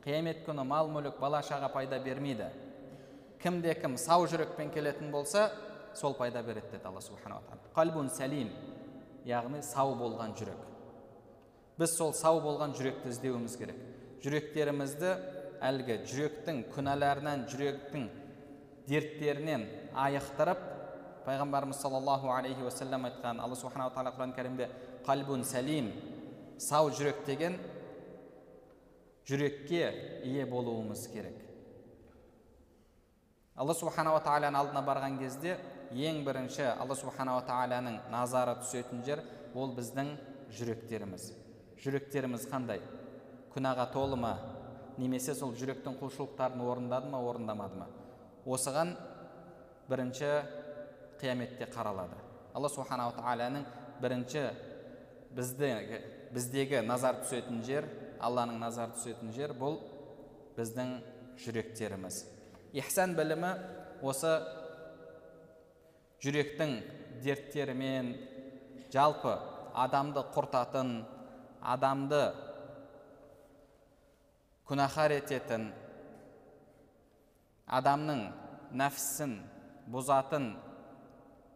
Қиямет 0.01 0.41
күні 0.47 0.65
мал 0.65 0.89
мүлік 0.89 1.19
бала 1.21 1.43
шаға 1.45 1.69
пайда 1.69 1.99
бермейді. 2.01 2.49
Кімде 3.37 3.75
кім 3.77 3.93
сау 4.01 4.25
жүрекпен 4.25 4.73
келетін 4.73 5.11
болса 5.13 5.51
сол 5.93 6.17
пайда 6.17 6.41
береді 6.41 6.73
деді 6.73 6.89
алла 6.89 7.05
субханала 7.05 7.45
тағала 7.45 7.75
қалбун 7.77 8.09
сәлим 8.09 8.49
яғни 9.29 9.61
сау 9.61 9.93
болған 9.93 10.33
жүрек. 10.33 10.70
Біз 11.79 11.95
сол 11.97 12.13
сау 12.13 12.41
болған 12.43 12.75
жүректі 12.77 13.11
іздеуіміз 13.13 13.55
керек. 13.59 13.77
Жүректерімізді 14.23 15.15
әлгі 15.61 15.97
жүректің 16.09 16.63
күнәларынан 16.73 17.47
жүректің 17.51 18.07
дерттерінен 18.89 19.67
айықтырып 19.93 20.61
пайғамбарымыз 21.25 21.81
саллаллаху 21.81 22.31
алейхи 22.33 22.63
уассалам 22.65 23.05
айтқан 23.09 23.39
алла 23.41 23.55
субханала 23.55 23.93
тағала 23.93 24.15
құран 24.15 24.33
кәрімде 24.35 24.67
қалбун 25.05 25.45
сәлим 25.45 25.91
сау 26.57 26.89
жүрек 26.89 27.25
деген 27.25 27.59
жүрекке 29.29 29.83
ие 30.25 30.45
болуымыз 30.45 31.07
керек. 31.13 31.37
Алла 33.55 33.75
субханала 33.77 34.21
тағаланың 34.25 34.57
алдына 34.63 34.81
барған 34.85 35.19
кезде 35.21 35.57
ең 35.91 36.23
бірінші 36.25 36.65
алла 36.71 36.97
субханала 36.97 37.45
тағаланың 37.45 37.99
назары 38.09 38.57
түсетін 38.63 39.05
жер 39.05 39.21
ол 39.53 39.75
біздің 39.77 40.15
жүректеріміз. 40.57 41.31
Жүректеріміз 41.81 42.45
қандай? 42.51 42.81
Күнәға 43.53 43.87
толы 43.93 44.17
ма? 44.19 44.35
Немесе 45.01 45.33
сол 45.35 45.53
жүректің 45.57 45.97
құлшылықтарын 45.99 46.61
орындады 46.65 47.09
ма 47.09 47.21
орындамады 47.25 47.79
ма? 47.79 47.87
Осыған 48.45 48.93
бірінші 49.89 50.29
қияметте 51.21 51.67
қаралады. 51.71 52.17
Алла 52.53 52.69
субханала 52.69 53.15
тағаланың 53.15 53.65
бірінші 54.01 54.45
біздегі, 55.35 56.01
біздегі 56.33 56.81
назар 56.85 57.21
түсетін 57.23 57.61
жер 57.65 57.87
алланың 58.21 58.59
назар 58.61 58.91
түсетін 58.95 59.31
жер 59.35 59.53
бұл 59.57 59.79
біздің 60.57 60.97
жүректеріміз. 61.41 62.23
Ихсан 62.77 63.15
білімі 63.17 63.53
осы 64.05 64.35
жүректің 66.21 66.75
дерттерімен 67.23 68.13
жалпы 68.93 69.33
адамды 69.73 70.23
құртатын 70.35 70.93
адамды 71.61 72.21
күнәһар 74.69 75.13
ететін 75.17 75.69
адамның 77.79 78.21
нәпсісін 78.81 79.35
бұзатын 79.91 80.51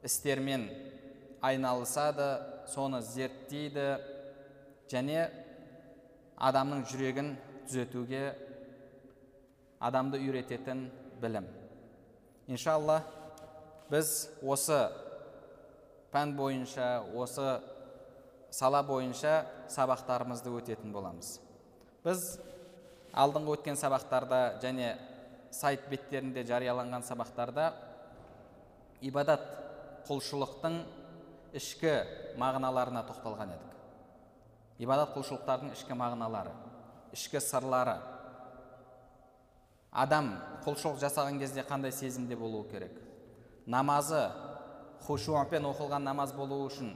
істермен 0.06 0.68
айналысады 1.46 2.28
соны 2.72 3.02
зерттейді 3.06 3.88
және 4.92 5.26
адамның 6.38 6.84
жүрегін 6.90 7.36
түзетуге 7.66 8.24
адамды 9.80 10.20
үйрететін 10.22 10.88
білім. 11.22 11.48
Иншалла 12.48 13.02
біз 13.90 14.30
осы 14.42 14.80
пән 16.14 16.36
бойынша 16.38 16.90
осы 17.16 17.60
сала 18.56 18.82
бойынша 18.88 19.46
сабақтарымызды 19.72 20.54
өтетін 20.56 20.94
боламыз. 20.96 21.40
Біз 22.06 22.22
алдыңғы 23.12 23.58
өткен 23.58 23.80
сабақтарда 23.80 24.62
және 24.64 24.94
сайт 25.52 25.90
беттерінде 25.92 26.46
жарияланған 26.48 27.04
сабақтарда 27.08 27.72
ибадат 29.02 29.44
құлшылықтың 30.08 30.78
ішкі 31.56 31.98
мағыналарына 32.40 33.04
тоқталған 33.10 33.56
едік. 33.56 33.76
Ибадат 34.80 35.16
құлшылықтардың 35.16 35.76
ішкі 35.76 35.98
мағыналары 36.00 36.56
ішкі 37.16 37.40
сырлары. 37.40 37.96
Адам 39.96 40.34
құлшылық 40.66 41.00
жасаған 41.00 41.40
кезде 41.40 41.64
қандай 41.64 41.94
сезімде 41.96 42.36
болуы 42.36 42.68
керек? 42.72 42.92
Намазы 43.66 44.28
хушуапен 45.06 45.68
оқылған 45.70 46.04
намаз 46.04 46.34
болуы 46.36 46.68
үшін 46.68 46.92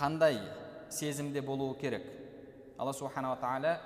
қандай 0.00 0.40
сезімде 0.88 1.42
болуы 1.44 1.76
керек 1.80 2.06
алла 2.78 2.92
субханала 2.96 3.36
тағала 3.42 3.76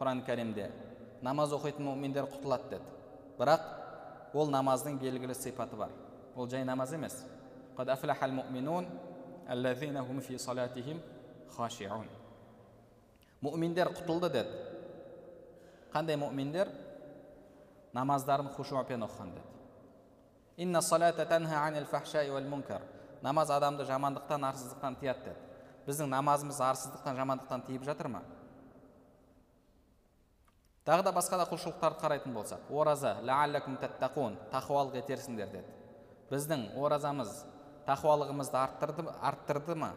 құран 0.00 0.24
кәрімде 0.26 0.66
намаз 1.22 1.54
оқитын 1.54 1.86
мүминдер 1.86 2.26
құтылады 2.32 2.72
деді 2.72 2.96
бірақ 3.38 3.68
ол 4.34 4.50
намаздың 4.50 4.98
белгілі 4.98 5.36
сипаты 5.38 5.78
бар 5.78 5.94
ол 6.34 6.48
жай 6.50 6.64
намаз 6.66 6.92
емес 6.98 7.20
мүминдер 13.46 13.92
құтылды 13.94 14.32
деді 14.34 14.50
қандай 15.94 16.18
мүминдер 16.18 16.72
намаздарын 17.94 18.50
хушуапен 18.56 19.06
оқыған 19.06 19.36
деді 19.36 19.54
намаз 23.22 23.50
адамды 23.50 23.84
жамандықтан 23.84 24.44
арсыздықтан 24.44 24.96
тыяды 24.96 25.24
деді. 25.24 25.36
Біздің 25.86 26.10
намазымыз 26.10 26.60
арсыздықтан 26.60 27.16
жамандықтан 27.16 27.62
тиіп 27.66 27.84
жатыр 27.84 28.08
ма? 28.08 28.22
Тағы 30.86 31.02
да 31.02 31.12
басқа 31.12 31.38
да 31.38 31.46
құлшылықтарды 31.50 32.00
қарайтын 32.02 32.34
болсақ 32.34 32.70
ораза 32.70 33.16
таттақун 33.80 34.36
тақуалық 34.52 34.96
етерсіңдер 35.02 35.50
деді. 35.50 35.64
Біздің 36.30 36.76
оразамыз 36.76 37.44
тақуалығымызды 37.86 38.56
арттырды, 38.56 39.04
арттырды 39.20 39.74
ма? 39.74 39.94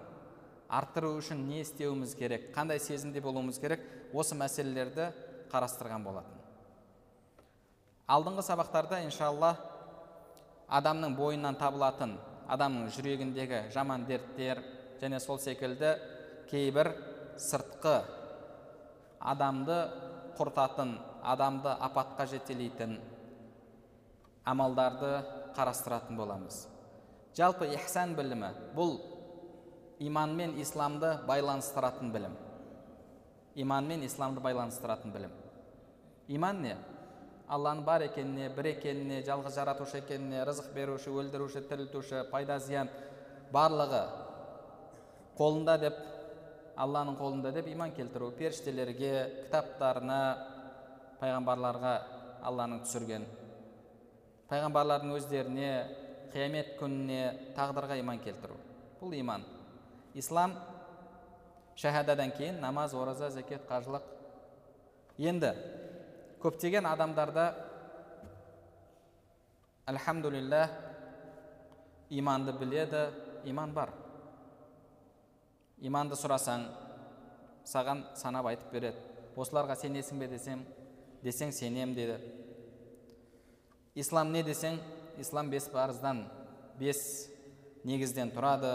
Арттыру 0.69 1.17
үшін 1.17 1.47
не 1.47 1.61
істеуіміз 1.61 2.15
керек 2.15 2.55
қандай 2.55 2.79
сезімде 2.79 3.21
болуымыз 3.21 3.59
керек 3.59 3.81
осы 4.13 4.35
мәселелерді 4.35 5.11
қарастырған 5.51 6.03
болатын. 6.03 6.37
Алдыңғы 8.09 8.45
сабақтарда 8.45 9.03
иншалла 9.05 9.55
адамның 10.69 11.15
бойынан 11.17 11.57
табылатын 11.57 12.17
адамның 12.49 12.89
жүрегіндегі 12.95 13.61
жаман 13.73 14.05
дерттер 14.09 14.61
және 15.01 15.19
сол 15.21 15.39
секілді 15.41 15.93
кейбір 16.49 16.91
сыртқы 17.39 17.95
адамды 19.19 19.77
құртатын 20.39 20.95
адамды 21.23 21.71
апатқа 21.87 22.25
жетелейтін 22.31 22.97
амалдарды 24.47 25.11
қарастыратын 25.55 26.17
боламыз. 26.17 26.65
Жалпы 27.37 27.69
ихсан 27.75 28.15
білімі 28.17 28.49
бұл 28.75 28.97
иман 29.99 30.35
мен 30.35 30.55
исламды 30.61 31.17
байланыстыратын 31.27 32.11
білім. 32.11 32.35
Иман 33.55 33.87
мен 33.87 34.03
исламды 34.07 34.41
байланыстыратын 34.41 35.11
білім. 35.13 35.31
Иман 36.27 36.61
не? 36.63 36.77
Алланың 37.49 37.83
бар 37.85 38.05
екеніне 38.05 38.49
бір 38.53 38.71
екеніне 38.75 39.23
жалғыз 39.25 39.55
жаратушы 39.57 40.03
екеніне 40.03 40.43
рызық 40.47 40.69
беруші 40.75 41.09
өлдіруші 41.09 41.63
тірілтуші 41.69 42.23
пайда 42.31 42.59
зиян 42.61 42.89
барлығы 43.53 44.03
қолында 45.39 45.77
деп 45.81 45.97
алланың 46.79 47.17
қолында 47.19 47.51
деп 47.55 47.67
иман 47.71 47.91
келтіру 47.95 48.29
періштелерге 48.37 49.11
кітаптарына 49.45 50.19
пайғамбарларға 51.19 51.93
алланың 52.47 52.83
түсірген. 52.85 53.25
Пайғамбарлардың 54.49 55.11
өздеріне 55.17 55.71
қиямет 56.33 56.75
күніне 56.79 57.53
тағдырға 57.57 57.99
иман 57.99 58.21
келтіру. 58.23 58.55
Бұл 59.01 59.15
иман. 59.19 59.43
Ислам 60.15 60.55
шахададан 61.75 62.31
кейін 62.37 62.61
намаз 62.63 62.95
ораза 62.95 63.29
зәкет 63.33 63.67
қажылық. 63.69 64.05
Енді 65.19 65.53
көптеген 66.43 66.85
адамдарда 66.87 67.45
альхамдулилля 69.89 70.69
иманды 72.09 72.53
біледі 72.59 73.09
иман 73.49 73.73
бар 73.73 73.91
иманды 75.81 76.15
сұрасаң 76.19 76.65
саған 77.67 78.03
санап 78.19 78.49
айтып 78.51 78.71
береді 78.73 79.33
осыларға 79.39 79.75
сенесің 79.79 80.19
бе 80.19 80.27
десем 80.31 80.63
десең 81.23 81.51
сенем 81.55 81.93
деді 81.95 82.17
ислам 83.95 84.31
не 84.33 84.43
десең 84.43 84.79
ислам 85.19 85.49
бес 85.51 85.67
парыздан 85.73 86.23
бес 86.79 87.01
негізден 87.83 88.31
тұрады 88.35 88.73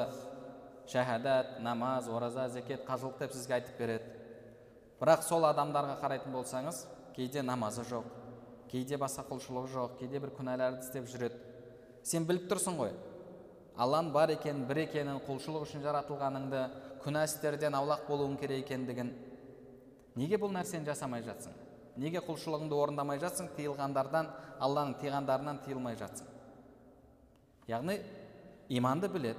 шахадат 0.93 1.61
намаз 1.65 2.09
ораза 2.09 2.49
зекет 2.53 2.85
қажылық 2.89 3.19
деп 3.19 3.33
сізге 3.33 3.59
айтып 3.59 3.79
береді 3.79 4.13
бірақ 5.01 5.25
сол 5.25 5.47
адамдарға 5.49 5.97
қарайтын 6.03 6.33
болсаңыз 6.33 6.85
кейде 7.17 7.43
намазы 7.43 7.85
жоқ 7.89 8.07
кейде 8.71 8.99
басқа 8.99 9.23
құлшылығы 9.29 9.71
жоқ 9.71 9.99
кейде 10.01 10.19
бір 10.19 10.33
күнәларды 10.35 10.83
істеп 10.83 11.07
жүреді. 11.07 11.37
Сен 12.03 12.25
біліп 12.27 12.49
тұрсың 12.51 12.79
ғой 12.81 12.91
алланың 13.79 14.11
бар 14.15 14.33
екенін 14.35 14.65
бір 14.67 14.85
екенін 14.85 15.21
құлшылық 15.27 15.67
үшін 15.67 15.85
жаратылғаныңды 15.85 16.63
күнә 17.05 17.23
істерден 17.29 17.77
аулақ 17.79 18.09
болуың 18.09 18.35
керек 18.41 18.65
екендігін. 18.65 19.13
Неге 20.19 20.39
бұл 20.43 20.51
нәрсені 20.55 20.87
жасамай 20.89 21.23
жатсың? 21.27 21.55
Неге 21.99 22.23
құлшылығыңды 22.27 22.75
орындамай 22.75 23.21
жатсың? 23.23 23.53
Тыйылғандардан 23.55 24.31
алланың 24.63 24.97
тыйғандарынан 25.03 25.61
тыйылмай 25.67 25.99
жатсың. 25.99 26.27
Яғни 27.71 28.01
иманды 28.69 29.09
білет, 29.09 29.39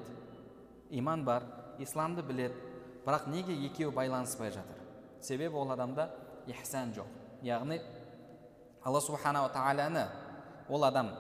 иман 0.90 1.26
бар 1.26 1.44
исламды 1.80 2.24
білет, 2.24 2.56
бірақ 3.06 3.28
неге 3.32 3.56
екеуі 3.68 3.92
байланыспай 3.96 4.52
жатыр? 4.52 4.80
Себебі 5.22 5.60
ол 5.60 5.72
адамда 5.72 6.10
ихсан 6.48 6.94
жоқ. 6.96 7.25
Яғни 7.44 7.80
алла 8.86 9.02
субханала 9.02 9.50
тағаланы 9.54 10.06
ол 10.70 10.86
адам 10.88 11.12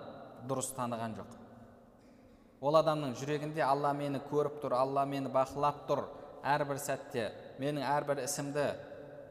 дұрыс 0.47 0.71
таныған 0.77 1.15
жоқ. 1.17 1.31
Ол 2.61 2.77
адамның 2.79 3.15
жүрегінде 3.19 3.63
алла 3.65 3.91
мені 3.93 4.21
көріп 4.29 4.61
тұр 4.63 4.77
алла 4.77 5.05
мені 5.05 5.29
бақылап 5.33 5.83
тұр 5.89 6.05
әрбір 6.45 6.79
сәтте 6.81 7.29
менің 7.59 7.85
әрбір 7.89 8.23
ісімді 8.23 8.65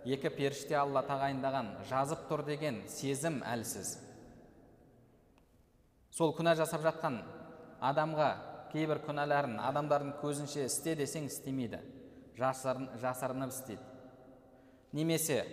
екі 0.05 0.31
періште 0.35 0.77
алла 0.79 1.03
тағайындаған 1.07 1.71
жазып 1.89 2.27
тұр 2.29 2.45
деген 2.47 2.83
сезім 2.91 3.41
әлсіз 3.49 3.97
сол 6.15 6.35
күнә 6.37 6.55
жасап 6.59 6.85
жатқан 6.85 7.23
адамға 7.83 8.29
кейбір 8.75 9.01
күнәларын 9.07 9.57
адамдардың 9.71 10.17
көзінше 10.21 10.67
істе 10.69 10.95
десең 10.99 11.31
істемейді 11.31 11.81
жасырын, 12.39 12.89
жасырынып 13.03 13.53
істейді. 13.55 13.83
Немесе 14.95 15.45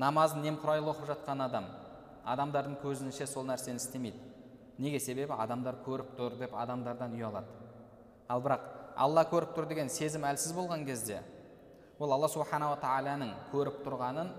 намазын 0.00 0.42
немқұрайлы 0.44 0.90
оқып 0.92 1.10
жатқан 1.12 1.44
адам 1.44 1.66
адамдардың 2.24 2.78
көзінше 2.82 3.26
сол 3.28 3.44
нәрсені 3.46 3.78
істемейді. 3.82 4.18
Неге 4.78 4.98
себебі? 4.98 5.32
Адамдар 5.38 5.76
көріп 5.86 6.16
тұр 6.18 6.38
деп 6.40 6.54
адамдардан 6.56 7.12
ұялады 7.14 7.46
ал 8.28 8.42
бірақ 8.42 8.64
алла 8.96 9.24
көріп 9.28 9.54
тұр 9.56 9.68
деген 9.70 9.90
сезім 9.92 10.24
әлсіз 10.26 10.54
болған 10.56 10.84
кезде 10.86 11.20
ол 11.98 12.12
алла 12.12 12.28
субханала 12.28 12.78
тағаланың 12.82 13.34
көріп 13.52 13.82
тұрғанын 13.84 14.30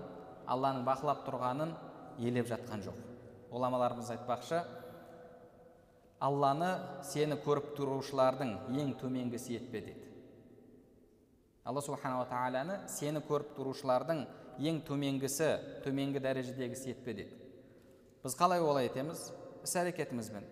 алланың 0.46 0.84
бақылап 0.86 1.22
тұрғанын 1.26 1.72
елеп 2.20 2.48
жатқан 2.50 2.82
жоқ. 2.84 2.98
Ғұламаларымыз 3.52 4.10
айтпақшы 4.14 4.60
алланы 6.20 6.72
сені 7.06 7.38
көріп 7.44 7.72
тұрушылардың 7.78 8.52
ең 8.80 8.94
төменгісі 9.00 9.56
етпе 9.60 9.80
дейді. 9.80 10.02
Алла 11.64 11.82
субханала 11.82 12.26
тағаланы 12.30 12.80
сені 12.90 13.22
көріп 13.28 13.54
тұрушылардың 13.56 14.24
ең 14.58 14.80
төменгісі 14.86 15.50
төменгі 15.84 16.22
дәрежедегісі 16.24 16.94
етпе 16.94 17.14
дейді 17.16 17.42
біз 18.24 18.34
қалай 18.34 18.58
олай 18.58 18.88
етеміз? 18.88 19.28
Іс 19.62 19.74
әрекетімізбен. 19.78 20.42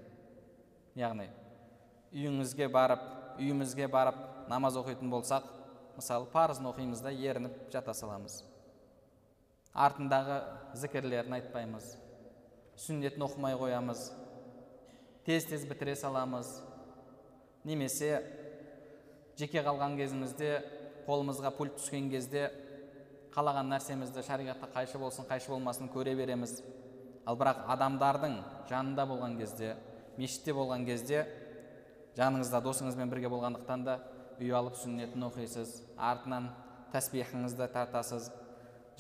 Яғни 0.94 1.26
үйіңізге 2.14 2.68
барып 2.70 3.02
үйімізге 3.42 3.88
барып 3.90 4.18
намаз 4.50 4.76
оқитын 4.78 5.10
болсақ 5.10 5.46
мысалы 5.96 6.28
парызын 6.30 6.68
оқимыз 6.70 7.02
да 7.02 7.10
ерініп 7.10 7.56
жата 7.72 7.94
саламыз. 7.94 8.42
Артындағы 9.74 10.38
зікірлерін 10.78 11.34
айтпаймыз. 11.40 11.96
Сүннетін 12.78 13.26
оқымай 13.26 13.58
қоямыз. 13.58 14.06
Тез 15.26 15.48
тез 15.50 15.66
бітіре 15.66 15.96
саламыз. 15.98 16.60
Немесе 17.66 18.20
жеке 19.38 19.64
қалған 19.66 19.98
кезімізде 19.98 20.60
қолымызға 21.08 21.50
пульт 21.58 21.78
түскен 21.80 22.10
кезде 22.12 22.50
қалаған 23.34 23.72
нәрсемізді 23.72 24.22
шариғатқа 24.22 24.70
қайшы 24.76 24.98
болсын 25.02 25.26
қайшы 25.26 25.50
болмасын 25.50 25.90
көре 25.90 26.14
береміз. 26.14 26.60
Ал 27.26 27.38
бірақ 27.40 27.64
адамдардың 27.74 28.36
жанында 28.70 29.06
болған 29.10 29.38
кезде 29.38 29.74
мешітте 30.18 30.54
болған 30.54 30.84
кезде 30.86 31.24
жаныңызда 32.14 32.60
досыңызбен 32.62 33.10
бірге 33.10 33.30
болғандықтан 33.32 33.84
да 33.84 33.98
үй 34.38 34.52
алып 34.54 34.76
сүннетін 34.78 35.26
оқисыз 35.26 35.80
артынан 35.98 36.50
тәсбихіңізді 36.92 37.68
тартасыз. 37.74 38.30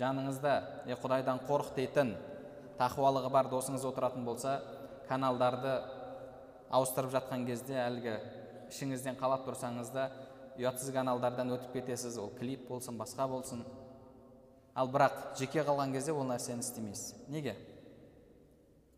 Жаныңызда 0.00 0.54
е 0.90 0.96
құдайдан 0.98 1.44
қорық 1.46 1.74
дейтін 1.76 2.16
тақуалығы 2.80 3.30
бар 3.30 3.46
досыңыз 3.52 3.84
отыратын 3.86 4.24
болса 4.26 4.56
каналдарды 5.06 5.76
ауыстырып 6.74 7.12
жатқан 7.14 7.46
кезде 7.46 7.78
әлгі 7.84 8.16
ішіңізден 8.72 9.20
қалап 9.20 9.46
тұрсаңыз 9.46 9.92
да 9.94 10.08
ұятсыз 10.58 10.90
каналдардан 10.96 11.52
өтіп 11.54 11.76
кетесіз 11.78 12.18
ол 12.18 12.32
клип 12.34 12.66
болсын 12.66 12.98
басқа 12.98 13.28
болсын. 13.30 13.62
Ал 14.74 14.90
бірақ 14.90 15.36
жеке 15.38 15.62
қалған 15.62 15.94
кезде 15.94 16.12
ол 16.12 16.26
нәрсені 16.28 16.64
істемейсіз. 16.64 17.14
Неге? 17.28 17.56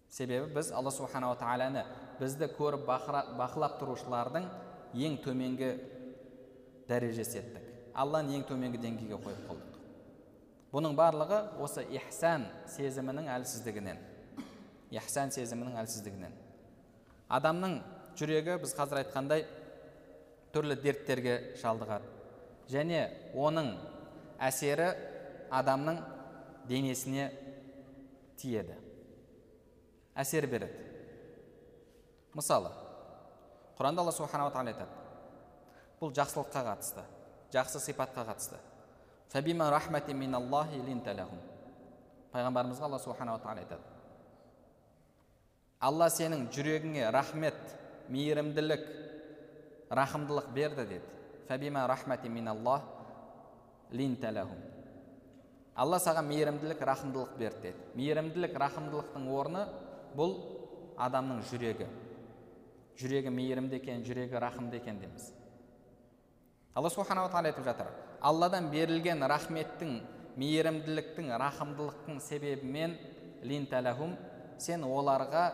Себебі 0.08 0.54
біз 0.54 0.72
алла 0.72 0.90
субханала 0.90 1.36
тағаланы 1.36 1.84
бізді 2.20 2.50
көріп 2.56 2.86
бақылап 2.88 3.78
тұрушылардың 3.82 4.50
ең 4.94 5.20
төменгі 5.24 5.72
дәрежесі 6.88 7.42
еттік. 7.42 7.64
Алланы 7.94 8.38
ең 8.38 8.46
төменгі 8.48 8.80
деңгейге 8.80 9.18
қойып 9.20 9.48
қойдық 9.50 9.76
бұның 10.76 10.96
барлығы 10.98 11.38
осы 11.64 11.86
ихсан 11.94 12.44
сезімінің 12.68 13.30
әлсіздігінен. 13.32 14.00
Ихсан 14.92 15.30
сезімінің 15.32 15.78
әлсіздігінен. 15.80 16.34
Адамның 17.32 17.78
жүрегі 18.18 18.58
біз 18.60 18.74
қазір 18.76 19.00
айтқандай 19.00 19.46
түрлі 20.52 20.76
дерттерге 20.82 21.36
шалдығады. 21.62 22.10
Және 22.68 23.00
оның 23.32 23.72
әсері 24.42 24.90
адамның 25.50 26.00
денесіне 26.68 27.30
тиеді. 28.36 28.74
әсер 30.14 30.46
береді. 30.46 30.72
Мысалы 32.34 32.70
құранда 33.78 34.00
алла 34.00 34.12
субханала 34.12 34.50
тағала 34.50 34.72
айтады. 34.72 34.90
Бұл 36.00 36.12
жақсылыққа 36.12 36.62
қатысты 36.64 37.04
жақсы 37.52 37.80
сипатқа 37.80 38.24
қатысты. 38.26 38.58
Пайғамбарымызға 42.32 42.84
алла 42.84 42.98
субханала 42.98 43.40
тағала 43.40 43.62
айтады. 43.62 43.82
Алла 45.80 46.08
сенің 46.12 46.48
жүрегіңе 46.52 47.10
рахмет 47.14 47.56
мейірімділік 48.12 48.84
рахымдылық 49.90 50.50
берді 50.52 50.86
деді. 50.90 51.04
Алла 55.76 55.98
саған 56.00 56.28
мейірімділік 56.30 56.80
рахымдылық 56.80 57.36
берді 57.36 57.68
деді. 57.68 57.86
Мейірімділік 57.98 58.54
рахымдылықтың 58.56 59.26
орны 59.28 59.66
бұл 60.16 60.32
адамның 60.96 61.42
жүрегі. 61.50 61.88
Жүрегі 62.96 63.32
мейірімді 63.36 63.76
екен 63.76 64.04
жүрегі 64.06 64.40
рахымды 64.40 64.80
екен 64.80 65.00
дейміз. 65.02 65.28
Алла 66.74 66.90
субханала 66.90 67.28
тағала 67.28 67.52
айтып 67.52 67.64
жатыр. 67.68 67.90
Алладан 68.20 68.70
берілген 68.72 69.20
рахметтің 69.28 70.00
мейірімділіктің 70.40 71.30
рахымдылықтың 71.44 72.20
себебімен 72.24 72.96
линталахум 73.44 74.16
сен 74.58 74.84
оларға 74.84 75.50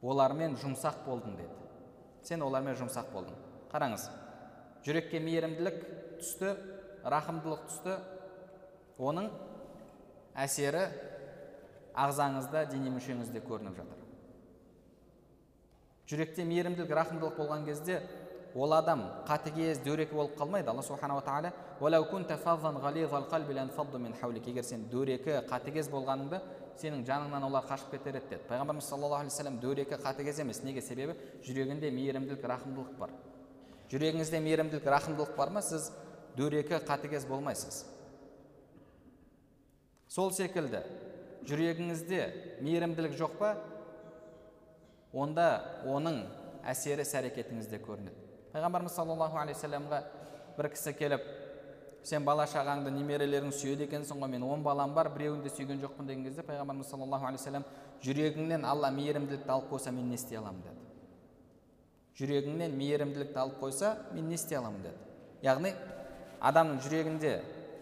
олармен 0.00 0.56
жұмсақ 0.60 1.04
болдың 1.04 1.36
деді. 1.36 1.52
Сен 2.24 2.42
олармен 2.42 2.76
жұмсақ 2.80 3.12
болдың. 3.12 3.36
Қараңыз 3.72 4.08
жүрекке 4.84 5.20
мейірімділік 5.20 5.80
түсті 6.20 6.56
рахымдылық 7.04 7.68
түсті 7.68 7.96
оның 8.98 9.30
әсері 10.34 10.88
ағзаңызда 11.94 12.66
дене 12.70 12.90
мүшеңізде 12.94 13.42
көрініп 13.46 13.78
жатыр. 13.78 14.00
Жүректе 16.10 16.44
мейірімділік 16.44 16.90
рахымдылық 16.90 17.38
болған 17.38 17.64
кезде 17.66 18.02
ол 18.54 18.72
адам 18.76 19.06
қатыгез 19.28 19.80
дөрекі 19.82 20.14
болып 20.14 20.36
қалмайды. 20.38 20.68
Алла 20.70 20.82
субханала 20.82 21.22
тағала 21.22 21.52
егер 24.50 24.64
сен 24.64 24.84
дөрекі 24.90 25.40
қатыгез 25.48 25.88
болғаныңда 25.90 26.40
сенің 26.78 27.04
жаныңнан 27.06 27.46
олар 27.46 27.64
қашып 27.66 27.90
кетер 27.90 28.18
еді 28.18 28.28
деді. 28.30 28.42
Пайғамбарымыз 28.48 28.86
саллаллаху 28.88 29.22
алейхи 29.22 29.32
вассалам 29.32 29.58
дөрекі 29.60 29.98
қатыгез 30.02 30.40
емес. 30.40 30.62
Неге? 30.62 30.82
Себебі 30.82 31.14
жүрегінде 31.46 31.90
мейірімділік 31.90 32.44
рахымдылық 32.44 32.94
бар. 32.98 33.10
Жүрегіңізде 33.90 34.40
мейірімділік 34.40 34.86
рахымдылық 34.86 35.36
бар 35.36 35.50
ма? 35.50 35.62
Сіз 35.62 35.90
дөрекі 36.36 36.82
қатыгез 36.84 37.26
болмайсыз. 37.26 37.84
Сол 40.14 40.30
секілді. 40.30 40.84
Жүрегіңізде 41.44 42.20
мейірімділік 42.62 43.16
жоқ 43.18 43.34
па? 43.40 43.54
Онда 45.12 45.46
оның 45.90 46.22
әсері 46.70 47.02
іс 47.04 47.14
әрекетіңізде 47.18 47.80
көрінеді. 47.82 48.14
Пайғамбарымыз 48.54 48.94
саллаллаху 48.94 49.40
алейхи 49.42 49.58
вассаламға 49.58 49.98
бір 50.56 50.68
кісі 50.72 50.94
келіп 50.96 51.26
сен 52.06 52.24
бала 52.24 52.46
шағаңды 52.48 52.92
немерелерің 52.94 53.52
сүйеді 53.52 53.88
екенсің 53.88 54.22
ғой 54.22 54.30
мен 54.36 54.46
он 54.46 54.62
балам 54.62 54.94
бар 54.94 55.10
біреуін 55.12 55.42
де 55.42 55.50
сүйген 55.50 55.82
жоқпын 55.82 56.06
деген 56.06 56.24
кезде 56.28 56.44
пайғамбарымыз 56.46 56.92
саллаллаху 56.94 57.26
алейхи 57.26 57.42
вассалам 57.42 57.66
жүрегіңнен 58.04 58.64
алла 58.64 58.90
мейірімділікті 58.94 59.50
алып 59.50 59.70
қойса 59.72 59.92
мен 59.92 60.08
не 60.08 60.14
істей 60.14 60.38
аламын? 60.38 60.62
деді. 60.62 60.80
Жүрегіңнен 62.20 62.78
мейірімділікті 62.78 63.38
алып 63.38 63.60
қойса 63.60 63.96
мен 64.12 64.28
не 64.28 64.34
істей 64.34 64.58
аламын? 64.58 64.82
деді. 64.82 64.96
Яғни 65.42 65.74
адамның 66.40 66.80
жүрегінде 66.86 67.34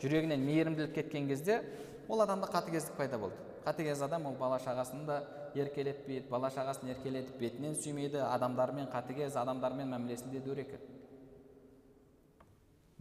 жүрегінен 0.03 0.47
мейірімділік 0.47 0.95
кеткен 0.95 1.29
кезде 1.29 1.63
ол 2.09 2.21
адамда 2.23 2.49
қатыгездік 2.51 2.97
пайда 2.97 3.19
болды. 3.19 3.37
Қатыгез 3.65 4.03
адам 4.03 4.27
ол 4.27 4.35
бала 4.35 4.59
шағасын 4.59 5.05
да 5.07 5.23
еркелетпейді 5.55 6.29
бала 6.31 6.51
шағасын 6.51 6.91
еркелетіп 6.95 7.39
бетінен 7.39 7.77
сүймейді 7.79 8.23
адамдармен 8.27 8.89
қатыгез 8.91 9.37
адамдармен 9.39 9.93
мәмілесінде 9.93 10.41
дөрекі 10.43 10.81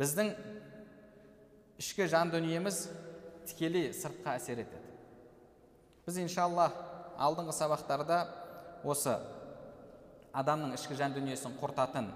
біздің 0.01 0.31
ішкі 1.81 2.07
жан 2.09 2.31
дүниеміз 2.33 2.77
тікелей 3.51 3.91
сыртқа 3.93 4.35
әсер 4.39 4.63
етеді. 4.63 4.87
Біз 6.07 6.17
иншалла 6.23 6.71
алдыңғы 7.21 7.53
сабақтарда 7.53 8.17
осы 8.81 9.13
адамның 10.33 10.73
ішкі 10.77 10.97
жан 10.97 11.13
дүниесін 11.13 11.53
құртатын 11.61 12.09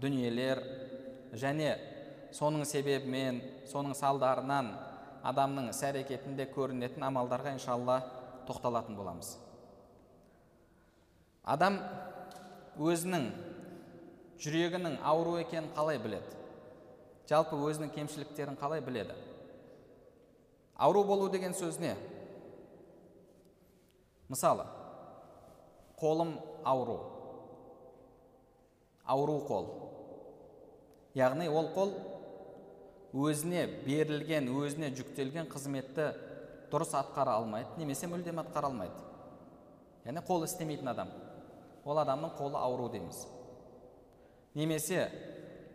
дүниелер 0.00 0.62
және 1.36 1.74
соның 2.32 2.64
себебімен 2.68 3.42
соның 3.68 3.96
салдарынан 3.98 4.70
адамның 5.28 5.68
іс 5.72 5.82
әрекетінде 5.84 6.48
көрінетін 6.54 7.04
амалдарға 7.08 7.52
иншалла 7.56 7.98
тоқталатын 8.48 8.96
боламыз. 8.96 9.34
Адам 11.44 11.78
өзінің 12.78 13.28
жүрегінің 14.42 14.98
ауру 15.04 15.36
екенін 15.40 15.70
қалай 15.76 16.00
біледі? 16.00 16.36
Жалпы 17.28 17.58
өзінің 17.68 17.92
кемшіліктерін 17.92 18.56
қалай 18.60 18.80
біледі? 18.84 19.16
Ауру 20.78 21.04
болу 21.04 21.28
деген 21.28 21.56
сөз 21.56 21.80
не? 21.82 21.94
Мысалы 24.28 24.64
қолым 25.98 26.36
ауру. 26.64 27.00
Ауру 29.04 29.40
қол. 29.48 29.66
Яғни 31.16 31.48
ол 31.48 31.72
қол 31.74 31.92
өзіне 33.14 33.64
берілген 33.86 34.50
өзіне 34.52 34.90
жүктелген 34.96 35.48
қызметті 35.48 36.10
дұрыс 36.72 36.92
атқара 36.98 37.38
алмайды 37.40 37.80
немесе 37.80 38.08
мүлдем 38.10 38.42
атқара 38.42 38.68
алмайды. 38.68 38.94
Яғни 40.04 40.22
қол 40.28 40.44
істемейтін 40.44 40.92
адам. 40.92 41.10
Ол 41.84 41.98
адамның 42.02 42.34
қолы 42.36 42.60
ауру 42.60 42.90
дейміз 42.92 43.24
немесе 44.58 45.06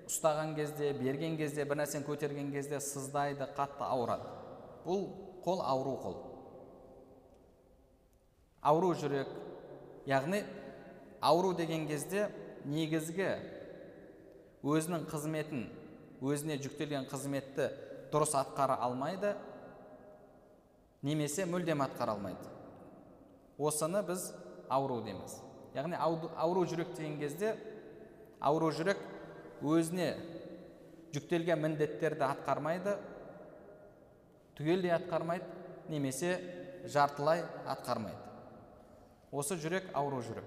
ұстаған 0.09 0.55
кезде 0.57 0.91
берген 0.97 1.37
кезде 1.39 1.65
бір 1.65 1.79
нәрсені 1.83 2.05
көтерген 2.07 2.51
кезде 2.53 2.79
сыздайды 2.83 3.47
қатты 3.57 3.85
ауырады. 3.87 4.27
Бұл 4.85 5.07
қол 5.45 5.61
ауру 5.63 5.95
қол. 6.03 6.17
Ауру 8.61 8.93
жүрек. 8.99 9.29
Яғни 10.07 10.43
ауру 11.21 11.53
деген 11.55 11.87
кезде 11.87 12.27
негізгі 12.65 13.29
өзінің 14.63 15.07
қызметін 15.11 15.69
өзіне 16.23 16.57
жүктелген 16.63 17.07
қызметті 17.11 17.67
дұрыс 18.13 18.33
атқара 18.39 18.77
алмайды 18.85 19.33
немесе 21.03 21.45
мүлдем 21.49 21.83
атқара 21.83 22.15
алмайды. 22.15 22.47
Осыны 23.57 24.01
біз 24.07 24.29
ауру 24.71 25.01
дейміз. 25.03 25.35
Яғни 25.75 25.97
ауру 25.99 26.63
жүрек 26.69 26.93
деген 26.95 27.19
кезде 27.19 27.55
ауру 28.39 28.71
жүрек 28.71 29.01
өзіне 29.61 30.13
жүктелген 31.13 31.59
міндеттерді 31.61 32.25
атқармайды 32.29 32.95
түгелдей 34.57 34.93
атқармайды 34.95 35.45
немесе 35.89 36.37
жартылай 36.85 37.43
атқармайды. 37.67 38.17
Осы 39.31 39.57
жүрек 39.57 39.89
ауру 39.97 40.21
жүрек. 40.23 40.45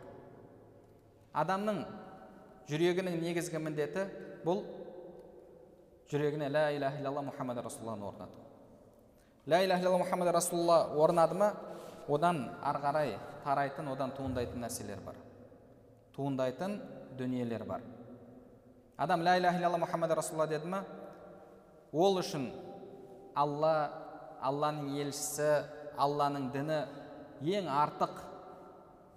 Адамның 1.37 1.83
жүрегінің 2.71 3.21
негізгі 3.21 3.61
міндеті 3.61 4.07
бұл 4.47 4.63
жүрегіне 6.11 6.49
лә 6.51 6.65
иляха 6.77 7.01
иллалла 7.01 7.25
мұхаммад 7.27 7.59
расулалланы 7.65 8.07
орнату 8.07 8.45
лә 9.47 9.63
иляха 9.65 9.83
иллалла 9.83 10.03
мұхаммад 10.05 10.31
расулалла 10.35 10.79
орнады 11.03 11.35
ма 11.35 11.53
одан 12.09 12.43
ары 12.63 12.83
қарай 12.83 13.17
тарайтын 13.45 13.89
одан 13.93 14.13
туындайтын 14.17 14.63
нәрселер 14.63 15.01
бар 15.05 15.19
туындайтын 16.17 16.81
дүниелер 17.19 17.65
бар 17.65 17.83
адам 18.97 19.23
лә 19.27 19.39
иляха 19.39 19.59
иллалла 19.59 19.83
мұхаммад 19.83 20.15
расулалла 20.15 20.47
деді 20.51 20.71
ма 20.71 20.85
ол 21.93 22.21
үшін 22.23 22.51
алла 23.35 23.75
алланың 24.47 24.95
елшісі 25.03 25.51
алланың 25.99 26.51
діні 26.55 26.83
ең 27.59 27.69
артық 27.73 28.21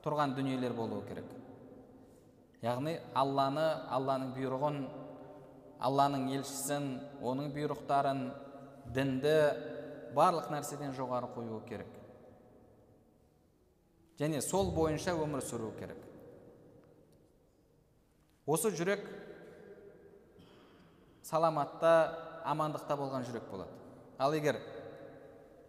тұрған 0.03 0.33
дүниелер 0.37 0.73
болуы 0.73 1.05
керек 1.07 1.29
яғни 2.63 2.97
алланы 3.15 3.67
алланың 3.95 4.33
бұйрығын 4.35 4.79
алланың 5.79 6.27
елшісін 6.33 6.89
оның 7.23 7.53
бұйрықтарын 7.55 8.25
дінді 8.95 9.35
барлық 10.15 10.49
нәрседен 10.51 10.91
жоғары 10.97 11.29
қоюы 11.35 11.61
керек. 11.69 11.91
Және 14.19 14.41
сол 14.43 14.73
бойынша 14.75 15.13
өмір 15.15 15.43
сүру 15.45 15.71
керек. 15.79 15.97
Осы 18.49 18.73
жүрек 18.75 19.05
саламатта 21.23 21.93
амандықта 22.43 22.97
болған 22.99 23.23
жүрек 23.27 23.47
болады. 23.51 23.71
Ал 24.17 24.33
егер 24.33 24.59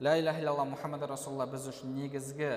ля 0.01 0.16
иляха 0.18 0.40
иллалла 0.40 0.64
мұхаммад 0.73 1.05
расулалла 1.07 1.46
біз 1.53 1.68
үшін 1.70 1.94
негізгі 1.94 2.51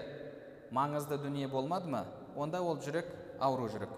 маңызды 0.74 1.20
дүние 1.22 1.52
болмады 1.52 1.92
ма 1.92 2.06
онда 2.36 2.64
ол 2.64 2.80
жүрек 2.82 3.12
ауру 3.40 3.68
жүрек. 3.70 3.92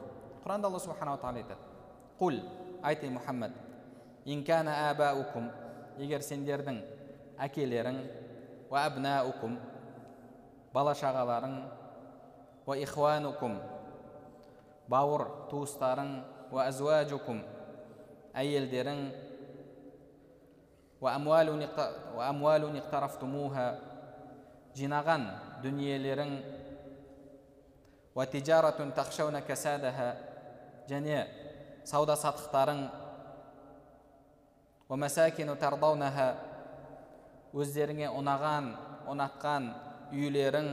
Құранда 0.43 0.67
алла 0.67 0.79
субханала 0.79 1.21
тағала 1.21 1.45
айтады. 1.45 2.64
Айт 2.85 3.03
ей 3.03 3.11
мұхаммад 3.13 3.53
инкана 4.25 4.75
абаукум 4.91 5.49
егер 6.01 6.21
сендердің 6.25 6.79
әкелерің 7.47 7.97
уа 8.69 8.85
абнаукум 8.89 9.57
бала 10.73 10.93
шағаларың 10.97 11.55
уа 12.65 12.77
ихуанукум 12.81 13.57
бауыр 14.89 15.25
туыстарың 15.51 16.11
уа 16.51 16.67
азуажукум 16.69 17.41
әйелдерің 18.37 19.01
жинаған 24.75 25.25
дүниелерің 25.63 26.37
және 30.89 31.19
сауда 31.85 32.15
саттықтарың 32.17 32.79
өздеріңе 37.55 38.09
ұнаған 38.19 38.71
ұнатқан 39.11 39.69
үйлерің 40.13 40.69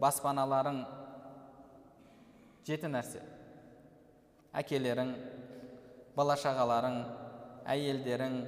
баспаналарың 0.00 0.80
жеті 2.66 2.88
нәрсе. 2.90 3.20
Әкелерің 4.54 5.10
бала 6.16 6.36
шағаларың 6.40 6.98
әйелдерің 7.74 8.38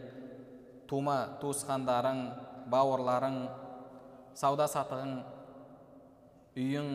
тума 0.88 1.18
туысқандарың 1.42 2.20
бауырларың 2.70 3.38
сауда 4.38 4.66
сатығың 4.70 5.14
үйің 6.56 6.90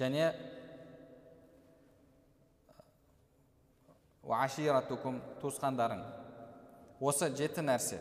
және 0.00 0.30
аширатукум 4.36 5.20
туысқандарың. 5.42 6.02
Осы 7.00 7.30
жеті 7.34 7.64
нәрсе. 7.64 8.00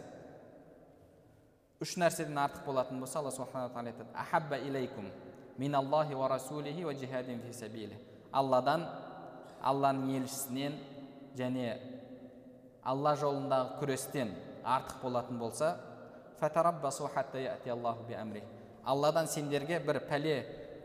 Үш 1.80 1.96
нәрседен 1.96 2.38
артық 2.38 2.66
болатын 2.66 3.00
болса 3.00 3.20
алла 3.22 3.32
субхана 3.32 3.70
тағала 3.72 3.94
айтады 3.94 4.10
ахабба 4.14 4.58
илейкум 4.58 5.06
миналлахи 5.58 6.14
ва 6.14 6.28
расулихи 6.28 6.84
ва 6.84 6.94
джихадин 6.94 7.40
фи 7.40 7.54
сабили 7.54 7.96
алладан 8.32 8.84
алланың 9.64 10.12
елшісінен 10.18 10.76
және 11.40 11.78
алла 12.84 13.16
жолындағы 13.16 13.80
күрестен 13.80 14.34
артық 14.64 15.02
болатын 15.04 15.40
болса 15.40 15.78
алладан 18.84 19.28
сендерге 19.28 19.80
бір 19.80 20.02
пәле 20.10 20.36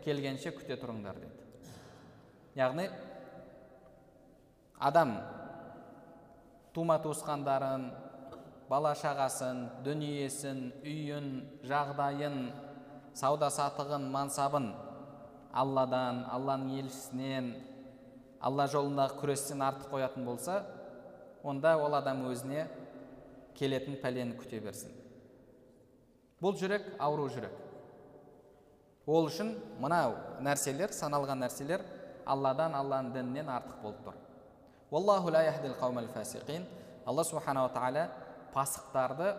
келгенше 0.04 0.50
күте 0.52 0.76
тұрыңдар 0.76 1.18
деді. 1.18 1.30
Яғни 2.54 2.88
адам 4.79 5.17
тума 6.75 6.99
туысқандарын 7.03 7.91
бала 8.69 8.95
шағасын 8.99 9.69
дүниесін 9.87 10.65
үйін 10.83 11.29
жағдайын 11.69 12.39
сауда 13.15 13.51
сатығын 13.55 14.09
мансабын 14.15 14.73
алладан 15.55 16.25
алланың 16.35 16.81
елшісінен 16.81 17.53
алла 18.45 18.67
жолындағы 18.73 19.21
күрестен 19.21 19.63
артық 19.65 19.93
қоятын 19.95 20.27
болса 20.27 20.65
онда 21.45 21.77
ол 21.79 21.95
адам 21.95 22.25
өзіне 22.31 22.67
келетін 23.55 24.01
пәлені 24.03 24.35
күте 24.41 24.59
берсін. 24.65 24.91
Бұл 26.43 26.57
жүрек 26.59 26.89
ауру 26.99 27.29
жүрек. 27.31 27.55
Ол 29.07 29.29
үшін 29.29 29.55
мынау 29.81 30.17
нәрселер 30.43 30.93
саналған 30.97 31.45
нәрселер 31.45 31.85
алладан 32.27 32.75
алланың 32.75 33.13
дінінен 33.15 33.53
артық 33.53 33.83
болып 33.85 34.05
тұр. 34.09 34.24
Алла 37.05 37.25
субханала 37.25 37.68
тағала 37.68 38.07
пасықтарды 38.55 39.35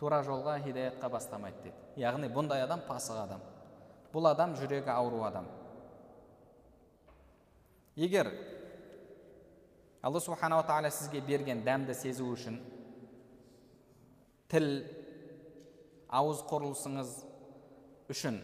тура 0.00 0.18
жолға 0.24 0.58
хидаятқа 0.60 1.08
бастамайды 1.12 1.62
дейді 1.64 2.02
яғни 2.02 2.28
бұндай 2.32 2.60
адам 2.64 2.82
пасық 2.88 3.22
адам 3.22 3.40
бұл 4.12 4.28
адам 4.28 4.52
жүрегі 4.58 4.92
ауру 4.92 5.22
адам 5.24 5.46
егер 7.96 8.28
алла 10.02 10.20
субханала 10.20 10.66
тағала 10.68 10.92
сізге 10.92 11.20
берген 11.24 11.64
дәмді 11.64 11.96
сезу 11.96 12.28
үшін 12.34 12.60
тіл 14.52 14.68
ауыз 16.20 16.44
құрылысыңыз 16.52 17.16
үшін 18.12 18.40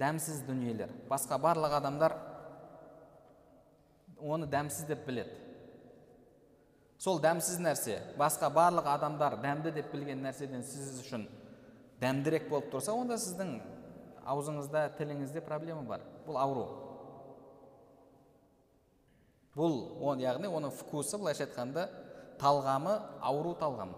дәмсіз 0.00 0.42
дүниелер 0.48 0.90
басқа 1.10 1.38
барлық 1.38 1.78
адамдар 1.78 2.18
оны 4.22 4.46
дәмсіз 4.46 4.86
деп 4.88 5.06
біледі. 5.06 5.34
Сол 7.02 7.18
дәмсіз 7.22 7.58
нәрсе 7.58 7.98
басқа 8.18 8.50
барлық 8.54 8.86
адамдар 8.86 9.40
дәмді 9.42 9.72
деп 9.74 9.90
білген 9.92 10.22
нәрседен 10.22 10.62
сіз 10.62 11.00
үшін 11.02 11.26
дәмдірек 12.02 12.48
болып 12.50 12.70
тұрса 12.70 12.94
онда 12.94 13.18
сіздің 13.18 13.56
аузыңызда 14.22 14.84
тіліңізде 14.98 15.42
проблема 15.42 15.82
бар. 15.82 16.04
Бұл 16.26 16.38
ауру. 16.38 16.66
Бұл 19.56 19.74
он, 20.00 20.22
яғни 20.22 20.48
оның 20.48 20.72
вкусы 20.78 21.18
былайша 21.18 21.44
айтқанда 21.48 21.88
талғамы 22.40 22.94
ауру 23.20 23.52
талғам 23.58 23.92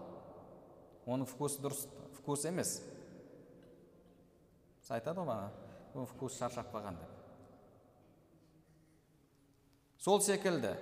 оның 1.05 1.29
вкусы 1.29 1.61
дұрыс 1.61 1.85
вкус 2.17 2.45
емес. 2.49 2.79
Айтады 4.89 5.21
ғой 5.21 5.29
маған 5.29 6.09
вкусы 6.11 6.41
шаршап 6.41 6.73
қалған 6.73 6.97
деп. 6.99 7.14
Сол 10.05 10.21
секілді. 10.21 10.75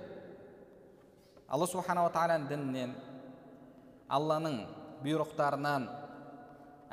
Алла 1.48 1.68
субханала 1.70 2.10
тағаланың 2.12 2.50
дінінен 2.50 2.94
алланың 4.12 4.58
бұйрықтарынан 5.06 5.86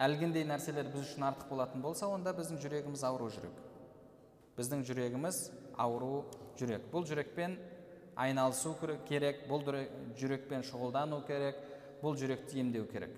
әлгіндей 0.05 0.45
нәрселер 0.47 0.93
біз 0.93 1.09
үшін 1.09 1.25
артық 1.27 1.49
болатын 1.51 1.83
болса 1.83 2.07
онда 2.07 2.31
біздің 2.37 2.61
жүрегіміз 2.63 3.03
ауру 3.09 3.27
жүрек. 3.35 3.57
Біздің 4.55 4.85
жүрегіміз 4.87 5.41
ауру 5.75 6.23
жүрек. 6.61 6.85
Бұл 6.93 7.09
жүрекпен 7.09 7.57
айналысу 8.15 8.77
керек 9.09 9.43
бұл 9.51 9.67
жүрекпен 10.21 10.63
шұғылдану 10.71 11.25
керек 11.27 11.59
бұл 12.05 12.15
жүректі 12.21 12.61
емдеу 12.63 12.87
керек. 12.93 13.17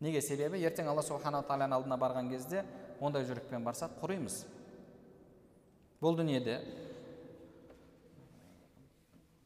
Неге? 0.00 0.24
Себебі 0.24 0.58
ертең 0.58 0.90
алла 0.90 1.06
субханала 1.06 1.46
тағаланың 1.46 1.78
алдына 1.78 2.00
барған 2.02 2.32
кезде 2.34 2.64
ондай 2.98 3.28
жүрекпен 3.28 3.62
барсақ 3.62 4.00
құримыз 4.02 4.42
бұл 6.02 6.18
дүниеде 6.18 6.58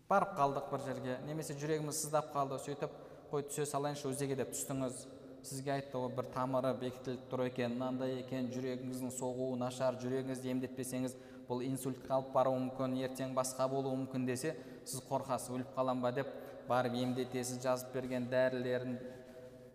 барып 0.08 0.34
қалдық 0.38 0.70
бір 0.72 0.84
жерге. 0.86 1.16
Немесе 1.26 1.54
жүрегіміз 1.58 2.00
сыздап 2.00 2.32
қалды 2.32 2.56
сөйтіп 2.64 2.92
қой 3.28 3.44
түсе 3.50 3.66
салайыншы 3.68 4.08
өзеге 4.08 4.38
деп 4.40 4.54
түстіңіз. 4.54 5.02
Сізге 5.44 5.74
айтты 5.74 6.00
ғой 6.00 6.14
бір 6.16 6.30
тамыры 6.32 6.72
бекітіліп 6.80 7.28
тұр 7.30 7.44
екен 7.46 7.76
мынандай 7.76 8.16
екен 8.22 8.48
жүрегіңіздің 8.54 9.12
соғуы 9.14 9.58
нашар 9.60 10.00
жүрегіңізді 10.00 10.50
емдетпесеңіз 10.54 11.14
бұл 11.48 11.62
инсультқа 11.68 12.16
алып 12.16 12.32
баруы 12.34 12.58
мүмкін 12.64 12.96
ертең 13.06 13.36
басқа 13.36 13.68
болуы 13.70 13.94
мүмкін 14.00 14.26
десе 14.26 14.56
сіз 14.88 15.04
қорқасыз 15.08 15.54
өліп 15.54 15.70
қалам 15.76 16.02
ба 16.02 16.10
деп 16.16 16.32
барып 16.68 16.98
емдетесіз 17.04 17.62
жазып 17.62 17.94
берген 17.94 18.26
дәрілерін 18.32 18.98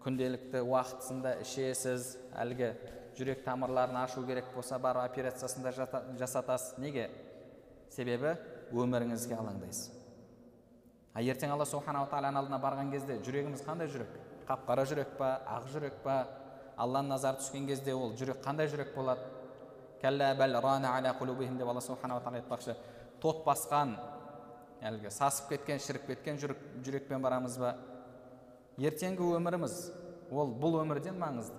күнделікті 0.03 0.65
уақытысында 0.67 1.37
ішесіз. 1.45 2.17
Әлгі 2.35 2.73
жүрек 3.17 3.45
тамырларын 3.47 4.03
ашу 4.03 4.25
керек 4.27 4.51
болса 4.53 4.77
барып 4.77 5.07
операциясын 5.07 5.63
да 5.63 5.73
жасатасыз. 6.19 6.77
Неге? 6.83 7.09
Себебі 7.89 8.35
өміріңізге 8.73 9.39
алаңдайсыз. 9.39 10.02
А 11.13 11.21
ертең 11.21 11.53
алла 11.53 11.65
субханала 11.69 12.09
тағаланың 12.09 12.41
алдына 12.41 12.59
барған 12.61 12.89
кезде 12.93 13.19
жүрегіміз 13.25 13.61
қандай 13.67 13.89
жүрек? 13.93 14.09
Қап 14.47 14.65
қара 14.67 14.85
жүрек 14.89 15.13
па 15.17 15.35
ақ 15.45 15.69
жүрек 15.73 16.01
па? 16.03 16.23
Алланың 16.77 17.13
назары 17.13 17.37
түскен 17.37 17.67
кезде 17.69 17.93
ол 17.93 18.15
жүрек 18.17 18.41
қандай 18.43 18.67
жүрек 18.71 18.95
болады? 18.95 19.21
Деп 20.03 21.69
алла 21.69 21.81
субханала 21.81 22.19
тағала 22.19 22.41
айтпақшы. 22.41 22.75
Тот 23.21 23.45
басқан 23.45 23.93
әлгі 24.83 25.11
сасып 25.13 25.53
кеткен 25.53 25.79
шіріп 25.79 26.07
кеткен 26.09 26.39
жүрек, 26.41 26.59
жүрекпен 26.83 27.21
барамыз 27.23 27.55
ба? 27.61 27.77
Ертеңгі 28.77 29.29
өміріміз 29.37 29.77
ол 30.31 30.51
бұл 30.59 30.81
өмірден 30.81 31.15
маңызды. 31.15 31.55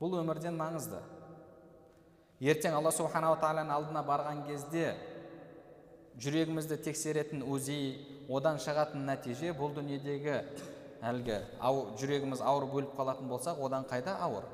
Бұл 0.00 0.18
өмірден 0.18 0.56
маңызды. 0.58 0.98
Ертең 2.42 2.74
алла 2.74 2.90
субханала 2.90 3.38
тағаланың 3.38 3.70
алдына 3.76 4.02
барған 4.08 4.42
кезде 4.48 4.96
жүрегімізді 6.22 6.78
тексеретін 6.84 7.42
узи 7.42 7.78
одан 8.30 8.60
шығатын 8.62 9.06
нәтиже 9.08 9.52
бұл 9.56 9.74
дүниедегі 9.74 10.36
әлгі 11.04 11.40
ау, 11.60 11.88
жүрегіміз 12.00 12.42
ауыр 12.44 12.68
бөліп 12.70 12.94
қалатын 12.96 13.28
болсақ 13.28 13.60
одан 13.66 13.86
қайда 13.90 14.16
ауыр? 14.22 14.46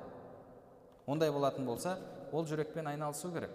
Ондай 1.07 1.31
болатын 1.33 1.67
болса 1.67 1.99
ол 2.33 2.47
жүрекпен 2.47 2.89
айналысу 2.89 3.33
керек. 3.35 3.53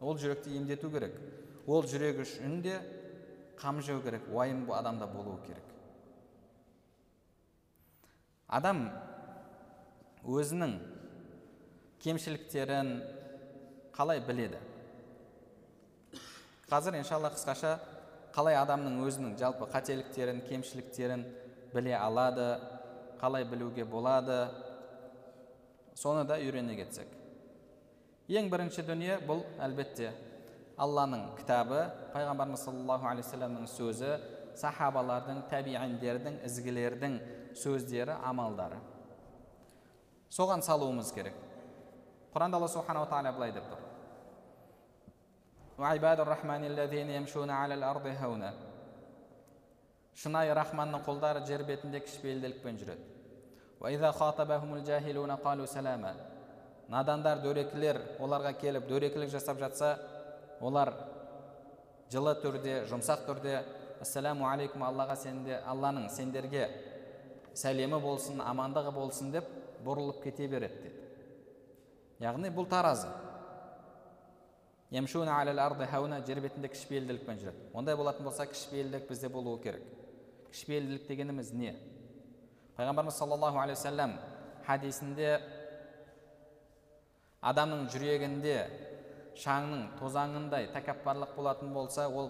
Ол 0.00 0.18
жүректі 0.18 0.56
емдету 0.58 0.90
керек. 0.90 1.14
Ол 1.66 1.86
жүрек 1.86 2.20
үшін 2.24 2.60
де 2.62 2.78
қам 3.58 3.80
жеу 3.82 4.02
керек 4.02 4.26
уайым 4.32 4.66
адамда 4.72 5.06
болуы 5.06 5.38
керек. 5.46 5.64
Адам 8.48 8.90
өзінің 10.26 10.76
кемшіліктерін 12.02 12.98
қалай 13.94 14.20
біледі? 14.26 14.58
Қазір 16.72 16.96
иншалла 16.96 17.28
қысқаша 17.34 17.74
қалай 18.32 18.56
адамның 18.56 19.02
өзінің 19.04 19.32
жалпы 19.36 19.66
қателіктерін 19.74 20.38
кемшіліктерін 20.46 21.26
біле 21.74 21.92
алады 21.98 22.46
қалай 23.20 23.44
білуге 23.44 23.84
болады 23.84 24.46
соны 25.94 26.24
да 26.24 26.38
үйрене 26.40 26.78
кетсек. 26.78 27.10
Ең 28.32 28.48
бірінші 28.48 28.86
дүние 28.88 29.18
бұл 29.28 29.44
әлбетте 29.60 30.14
алланың 30.80 31.26
кітабы. 31.42 31.84
Пайғамбарымыз 32.14 32.64
саллаллаху 32.64 33.10
алейхи 33.10 33.68
сөзі 33.76 34.16
сахабалардың 34.56 35.44
тәбииндердің 35.52 36.40
ізгілердің 36.48 37.20
сөздері 37.52 38.16
амалдары. 38.24 38.80
Соған 40.32 40.64
салуымыз 40.64 41.12
керек. 41.12 41.36
Құранда 42.32 42.56
алла 42.56 42.68
субханала 42.68 43.06
тағала 43.12 43.36
былай 43.36 43.52
деп 43.52 43.68
тұр. 43.68 43.81
Шынайы 50.22 50.54
рахманның 50.54 51.02
құлдары 51.06 51.40
жер 51.48 51.64
бетінде 51.66 52.00
кішіпейілділікпен 52.04 52.78
жүреді 52.82 53.04
надандар 56.92 57.40
дөрекілер 57.42 57.98
оларға 58.20 58.52
келіп 58.60 58.86
дөрекілік 58.88 59.30
жасап 59.32 59.58
жатса 59.58 59.96
олар 60.60 60.92
жылы 62.12 62.34
түрде 62.42 62.74
жұмсақ 62.90 63.24
түрде 63.26 63.62
ассаламу 64.04 64.46
алейкум 64.50 64.84
аллаға 64.86 65.16
сенде 65.16 65.58
алланың 65.66 66.10
сендерге 66.12 66.68
сәлемі 67.56 68.00
болсын 68.02 68.42
амандығы 68.44 68.92
болсын 68.94 69.32
деп 69.32 69.48
бұрылып 69.86 70.22
кете 70.24 70.48
береді 70.52 70.82
деді 70.84 72.26
яғни 72.26 72.52
бұл 72.54 72.68
таразы 72.68 73.08
жер 76.26 76.40
бетінде 76.44 76.68
кішіпейілділікпен 76.68 77.38
жүреді 77.40 77.70
ондай 77.72 77.96
болатын 77.96 78.26
болса 78.28 78.44
кішіпейілдік 78.46 79.08
бізде 79.08 79.28
болуы 79.32 79.62
керек 79.62 79.82
кішіпейілділік 80.52 81.06
дегеніміз 81.08 81.52
не 81.56 81.72
пайғамбарымыз 82.76 83.16
саллаллаху 83.16 83.62
алейхи 83.62 83.78
уассалам 83.78 84.18
хадисінде 84.66 85.40
адамның 87.40 87.88
жүрегінде 87.94 88.56
шаңның 89.40 89.88
тозаңындай 89.98 90.68
тәкаппарлық 90.76 91.34
болатын 91.40 91.72
болса 91.72 92.08
ол 92.08 92.28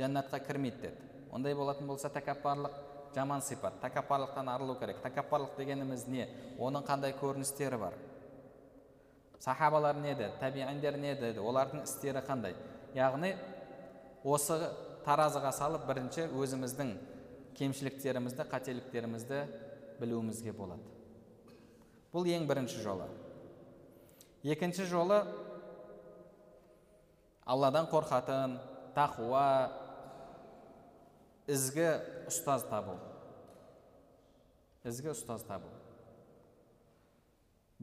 жәннатқа 0.00 0.40
кірмейді 0.48 0.88
деді 0.88 1.08
ондай 1.32 1.54
болатын 1.54 1.86
болса 1.92 2.08
тәкаппарлық 2.08 2.80
жаман 3.14 3.44
сипат 3.44 3.80
тәкаппарлықтан 3.84 4.48
арылу 4.48 4.78
керек 4.80 5.04
тәкаппарлық 5.04 5.60
дегеніміз 5.60 6.08
не 6.08 6.28
оның 6.58 6.88
қандай 6.88 7.12
көріністері 7.20 7.78
бар 7.84 8.00
сахабалар 9.40 9.96
не 10.02 10.14
деді 10.14 10.34
тәбииндер 10.40 10.98
не 10.98 11.14
деді 11.14 11.40
олардың 11.40 11.84
істері 11.84 12.22
қандай? 12.26 12.56
Яғни 12.94 13.34
осы 14.24 14.58
таразыға 15.06 15.52
салып 15.54 15.86
бірінші 15.88 16.28
өзіміздің 16.34 16.94
кемшіліктерімізді 17.58 18.46
қателіктерімізді 18.50 19.42
білуімізге 20.00 20.52
болады. 20.52 20.82
Бұл 22.12 22.28
ең 22.30 22.46
бірінші 22.48 22.82
жолы. 22.84 23.08
Екінші 24.42 24.86
жолы 24.88 25.22
алладан 27.48 27.88
қорқатын 27.90 28.58
тақуа 28.96 29.70
ізгі 31.48 31.88
ұстаз 32.28 32.66
табу. 32.70 32.98
Ізгі 34.84 35.12
ұстаз 35.14 35.44
табу. 35.48 35.70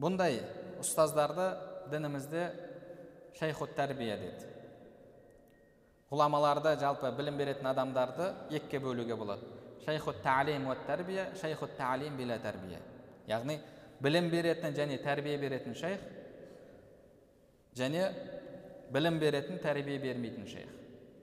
Бұндай 0.00 0.40
ұстаздарды 0.82 1.48
дінімізде 1.92 2.46
шайхут 3.38 3.74
тәрбия 3.76 4.16
деді 4.20 4.52
ғұламаларды 6.10 6.76
жалпы 6.80 7.10
білім 7.18 7.38
беретін 7.40 7.70
адамдарды 7.72 8.30
екіге 8.54 8.80
бөлуге 8.84 9.16
болады 9.18 9.48
шайхут 9.84 10.22
таалим 10.22 10.68
тәрбия 10.86 11.28
шайхут 11.40 11.76
таалим 11.76 12.16
bila 12.16 12.38
тәрбия 12.38 12.80
яғни 13.28 13.58
білім 14.02 14.30
беретін 14.30 14.74
және 14.74 14.98
тәрбие 15.02 15.38
беретін 15.38 15.74
шайх 15.74 16.00
және 17.76 18.10
білім 18.92 19.18
беретін 19.20 19.58
тәрбие 19.62 19.98
бермейтін 19.98 20.46
шайх 20.46 20.70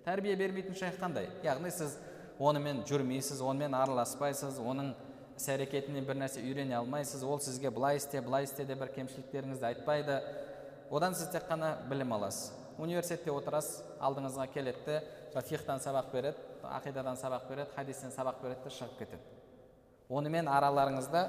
тәрбие 0.06 0.36
бермейтін 0.36 0.76
шайх 0.76 1.00
қандай 1.00 1.30
яғни 1.44 1.72
сіз 1.72 1.98
онымен 2.39 2.84
жүрмейсіз 2.89 3.42
онымен 3.42 3.76
араласпайсыз 3.78 4.60
оның 4.60 4.93
іс 5.38 5.48
әрекетінен 5.50 6.06
бір 6.06 6.18
нәрсе 6.22 6.42
үйрене 6.44 6.76
алмайсыз 6.78 7.24
ол 7.26 7.40
сізге 7.42 7.72
былай 7.74 7.98
істе 7.98 8.22
былай 8.22 8.44
істе 8.48 8.66
деп 8.66 8.80
бір 8.84 8.92
кемшіліктеріңізді 8.96 9.66
айтпайды. 9.70 10.20
Одан 10.92 11.16
сіз 11.16 11.32
тек 11.34 11.48
қана 11.50 11.76
білім 11.90 12.14
аласыз. 12.14 12.52
Университетте 12.78 13.32
отырасыз 13.34 13.84
алдыңызға 14.02 14.48
келеді 14.54 14.80
де 14.86 15.42
фихтан 15.42 15.80
сабақ 15.82 16.12
береді 16.14 16.38
ақидадан 16.64 17.18
сабақ 17.18 17.48
береді 17.50 17.74
хадистен 17.76 18.12
сабақ 18.14 18.42
береді 18.42 18.64
де 18.64 18.70
шығып 18.70 18.98
кетеді. 19.00 19.22
Онымен 20.10 20.48
араларыңызда 20.48 21.28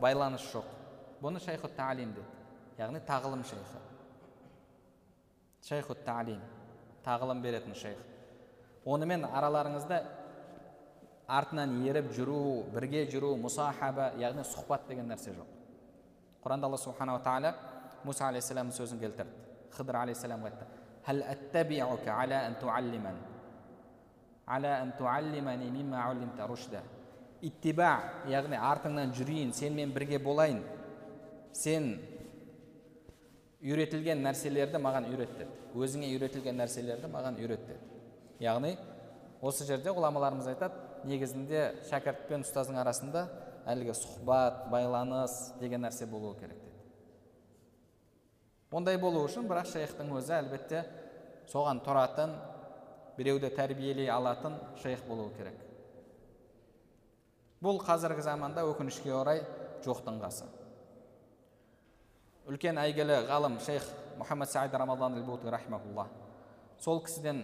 байланыс 0.00 0.42
жоқ. 0.52 0.66
Бұны 1.22 1.40
шайхут 1.42 1.76
таалим 1.76 2.12
деді 2.14 2.26
яғни 2.78 3.00
тағылым 3.06 3.44
шайхы. 5.62 5.94
Таалим 6.04 6.40
тағылым 7.04 7.42
беретін 7.42 7.74
шайх. 7.74 7.98
Онымен 8.84 9.24
араларыңызда 9.26 10.02
артынан 11.26 11.82
еріп 11.86 12.12
жүру 12.14 12.64
бірге 12.74 13.06
жүру 13.10 13.34
мұсахаба 13.42 14.12
яғни 14.20 14.44
сұхбат 14.46 14.86
деген 14.88 15.08
нәрсе 15.10 15.34
жоқ. 15.34 15.48
Құранда 16.44 16.68
алла 16.68 16.78
субханала 16.78 17.20
тағала 17.24 17.54
мұса 18.06 18.28
алейхисаламның 18.30 18.74
сөзін 18.76 19.00
келтірді. 19.02 19.32
Хыдыр 19.74 19.96
алейхисаламға 20.04 20.46
айтты. 20.52 20.66
Иттиба 27.46 27.90
яғни 28.30 28.56
артыңнан 28.56 29.10
жүрейін 29.12 29.50
сенімен 29.52 29.90
бірге 29.92 30.18
болайын. 30.22 30.62
Сен 31.52 31.98
үйретілген 33.60 34.22
нәрселерді 34.24 34.80
маған 34.80 35.10
үйрет 35.10 35.34
деді. 35.36 35.50
Өзіңе 35.76 36.08
үйретілген 36.14 36.56
нәрселерді 36.62 37.10
маған 37.12 37.36
үйрет 37.42 37.66
деді. 37.68 38.00
Яғни 38.40 38.76
осы 39.42 39.66
жерде 39.68 39.92
ғұламаларымыз 39.92 40.48
айтады 40.54 40.95
негізінде 41.04 41.66
шәкірт 41.90 42.26
пен 42.30 42.46
ұстаздың 42.46 42.80
арасында 42.80 43.26
әлгі 43.68 43.94
сұхбат 43.98 44.66
байланыс 44.72 45.52
деген 45.60 45.84
нәрсе 45.84 46.08
болуы 46.08 46.38
керек 46.40 46.56
деді 46.62 46.76
ондай 48.76 48.98
болу 49.00 49.22
үшін 49.24 49.46
бірақ 49.48 49.68
шейхтің 49.70 50.10
өзі 50.18 50.34
әлбетте 50.36 50.82
соған 51.50 51.80
тұратын 51.86 52.34
біреуді 53.16 53.48
тәрбиелей 53.56 54.10
алатын 54.10 54.58
шейх 54.82 55.04
болуы 55.08 55.30
керек. 55.36 55.56
Бұл 57.62 57.80
қазіргі 57.80 58.24
заманда 58.26 58.66
өкінішке 58.68 59.14
орай 59.16 59.40
жоқтың 59.86 60.20
қасы. 60.20 60.44
Үлкен 62.50 62.78
әйгілі 62.82 63.22
ғалым 63.30 63.56
шейх 63.64 63.86
мұхаммад 64.20 64.50
саид 64.52 64.74
рамадан 64.74 65.16
сол 66.76 67.00
кісіден 67.00 67.38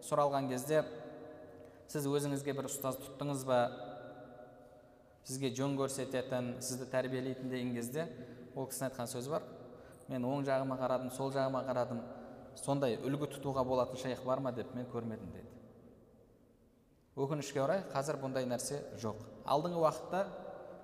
сұралған 0.00 0.48
кезде 0.48 0.80
сіз 1.90 2.06
өзіңізге 2.06 2.54
бір 2.58 2.68
ұстаз 2.70 2.98
тұттыңыз 3.00 3.46
ба? 3.48 3.62
Сізге 5.26 5.52
жөн 5.56 5.78
көрсететін 5.78 6.56
сізді 6.62 6.90
тәрбиелейтін 6.92 7.50
деген 7.50 7.74
кезде 7.76 8.08
ол 8.54 8.68
кісінің 8.68 8.90
айтқан 8.90 9.10
сөзі 9.10 9.32
бар. 9.34 9.46
Мен 10.08 10.26
оң 10.26 10.44
жағыма 10.46 10.78
қарадым 10.80 11.10
сол 11.14 11.32
жағыма 11.34 11.64
қарадым. 11.68 12.02
Сондай 12.58 12.98
үлгі 13.00 13.30
тұтуға 13.36 13.64
болатын 13.64 14.02
шейх 14.02 14.24
бар 14.26 14.42
ма? 14.42 14.52
деп 14.52 14.74
мен 14.74 14.86
көрмедім 14.92 15.32
деді 15.32 15.52
өкінішке 17.16 17.60
орай 17.60 17.82
қазір 17.92 18.16
бұндай 18.22 18.46
нәрсе 18.48 18.78
жоқ. 19.00 19.18
Алдыңғы 19.44 19.80
уақытта 19.82 20.22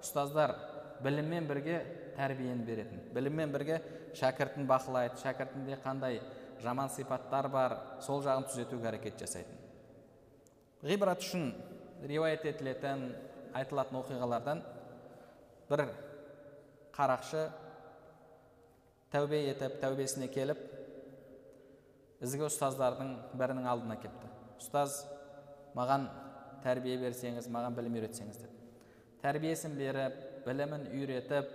ұстаздар 0.03 0.55
біліммен 1.05 1.46
бірге 1.49 1.78
тәрбиені 2.18 2.66
беретін. 2.66 3.01
Біліммен 3.14 3.53
бірге 3.55 3.78
шәкіртін 4.18 4.68
бақылайды 4.68 5.22
шәкіртінде 5.22 5.78
қандай 5.84 6.20
жаман 6.62 6.92
сипаттар 6.92 7.49
бар 7.49 7.78
сол 8.05 8.20
жағын 8.26 8.49
түзетуге 8.51 8.90
әрекет 8.90 9.20
жасайтын. 9.22 9.58
Ғибрат 10.85 11.24
үшін 11.24 11.51
риуаят 12.07 12.45
етілетін 12.47 13.09
айтылатын 13.59 13.99
оқиғалардан 14.03 14.62
бір 15.70 15.85
қарақшы 16.95 17.49
тәубе 19.12 19.43
етіп 19.49 19.81
тәубесіне 19.83 20.29
келіп 20.31 20.61
ізгі 22.24 22.47
ұстаздардың 22.49 23.14
бірінің 23.39 23.66
алдына 23.70 23.97
кепті. 24.03 24.31
Ұстаз 24.59 25.05
маған 25.79 26.09
тәрбие 26.64 26.99
берсеңіз 27.01 27.47
маған 27.53 27.76
білім 27.79 27.99
үйретсеңіз 28.01 28.41
деп 28.43 28.59
тәрбиесін 29.22 29.74
беріп 29.79 30.18
білімін 30.47 30.87
үйретіп 30.95 31.51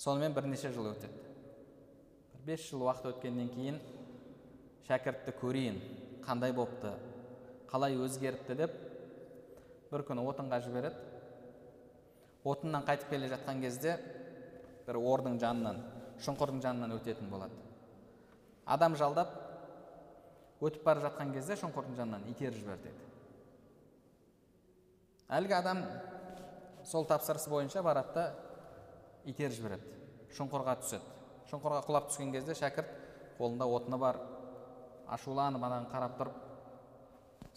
сонымен 0.00 0.34
бірнеше 0.36 0.72
жыл 0.74 0.90
өтеді. 0.92 1.28
Бес 2.44 2.66
жыл 2.68 2.84
уақыт 2.86 3.08
өткеннен 3.14 3.48
кейін 3.54 3.80
шәкіртті 4.88 5.34
көрейін 5.40 5.80
қандай 6.24 6.52
бопты? 6.56 6.92
Қалай 7.70 7.94
өзгеріпті 8.02 8.56
деп 8.58 8.74
бір 9.90 10.04
күні 10.06 10.24
отынға 10.26 10.60
жібереді. 10.64 10.96
Отыннан 12.44 12.86
қайтып 12.86 13.10
келе 13.12 13.28
жатқан 13.30 13.60
кезде 13.62 13.96
бір 14.86 14.98
ордың 14.98 15.38
жанынан 15.42 15.80
шұңқырдың 16.24 16.62
жанынан 16.64 16.96
өтетін 16.96 17.30
болады. 17.30 17.54
Адам 18.66 18.96
жалдап 18.96 19.34
өтіп 20.60 20.84
бара 20.84 21.04
жатқан 21.06 21.32
кезде 21.34 21.56
шұңқырдың 21.60 21.96
жанынан 22.00 22.26
итеріп 22.32 22.58
жібер 22.58 22.82
деді. 22.82 23.06
Әлгі 25.30 25.56
адам 25.60 25.84
сол 26.84 27.06
тапсырыс 27.06 27.46
бойынша 27.48 27.82
барады 27.86 28.14
да 28.14 28.26
итеріп 29.24 29.56
жібереді. 29.56 29.96
Шұңқырға 30.36 30.76
түседі. 30.82 31.16
Шұңқырға 31.50 31.84
құлап 31.86 32.10
түскен 32.10 32.32
кезде 32.34 32.54
шәкірт 32.58 32.90
қолында 33.38 33.66
отыны 33.66 33.98
бар. 33.98 34.18
Ашуланып 35.10 35.64
анаған 35.64 35.88
қарап 35.90 36.18
тұрып 36.20 36.49